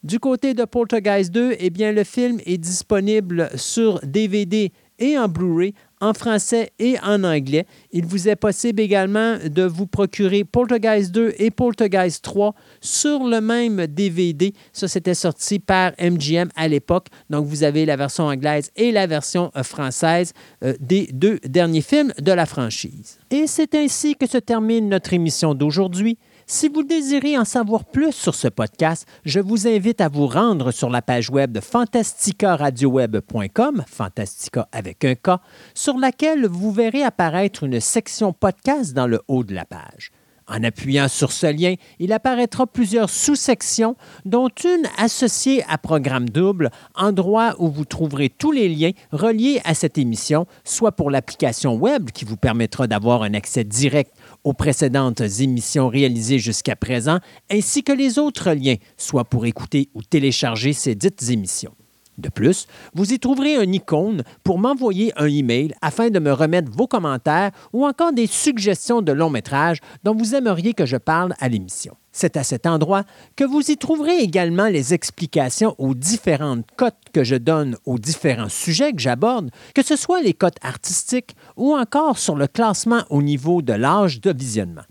[0.05, 5.74] Du côté de Poltergeist 2, eh le film est disponible sur DVD et en Blu-ray
[6.01, 7.66] en français et en anglais.
[7.92, 13.40] Il vous est possible également de vous procurer Poltergeist 2 et Poltergeist 3 sur le
[13.40, 14.53] même DVD.
[14.72, 17.07] Ça, c'était sorti par MGM à l'époque.
[17.30, 20.32] Donc, vous avez la version anglaise et la version euh, française
[20.62, 23.18] euh, des deux derniers films de la franchise.
[23.30, 26.18] Et c'est ainsi que se termine notre émission d'aujourd'hui.
[26.47, 30.72] Si vous désirez en savoir plus sur ce podcast, je vous invite à vous rendre
[30.72, 35.40] sur la page web de fantasticaradioweb.com, Fantastica avec un K,
[35.74, 40.11] sur laquelle vous verrez apparaître une section podcast dans le haut de la page.
[40.47, 46.70] En appuyant sur ce lien, il apparaîtra plusieurs sous-sections, dont une associée à Programme Double,
[46.95, 52.11] endroit où vous trouverez tous les liens reliés à cette émission, soit pour l'application web
[52.11, 54.12] qui vous permettra d'avoir un accès direct
[54.45, 57.20] aux précédentes émissions réalisées jusqu'à présent,
[57.51, 61.74] ainsi que les autres liens, soit pour écouter ou télécharger ces dites émissions.
[62.18, 66.70] De plus, vous y trouverez un icône pour m'envoyer un email afin de me remettre
[66.70, 71.34] vos commentaires ou encore des suggestions de long métrage dont vous aimeriez que je parle
[71.40, 71.96] à l'émission.
[72.12, 73.02] C'est à cet endroit
[73.34, 78.48] que vous y trouverez également les explications aux différentes cotes que je donne aux différents
[78.48, 83.22] sujets que j'aborde, que ce soit les cotes artistiques ou encore sur le classement au
[83.22, 84.84] niveau de l'âge de visionnement.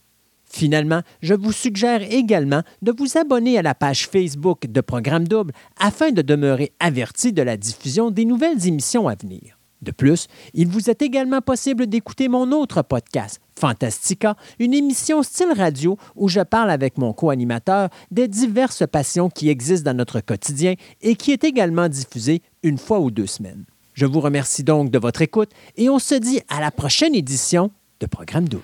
[0.55, 5.51] Finalement, je vous suggère également de vous abonner à la page Facebook de Programme Double
[5.79, 9.57] afin de demeurer averti de la diffusion des nouvelles émissions à venir.
[9.81, 15.53] De plus, il vous est également possible d'écouter mon autre podcast, Fantastica, une émission style
[15.57, 20.75] radio où je parle avec mon co-animateur des diverses passions qui existent dans notre quotidien
[21.01, 23.65] et qui est également diffusée une fois ou deux semaines.
[23.95, 27.71] Je vous remercie donc de votre écoute et on se dit à la prochaine édition
[27.99, 28.63] de Programme Double.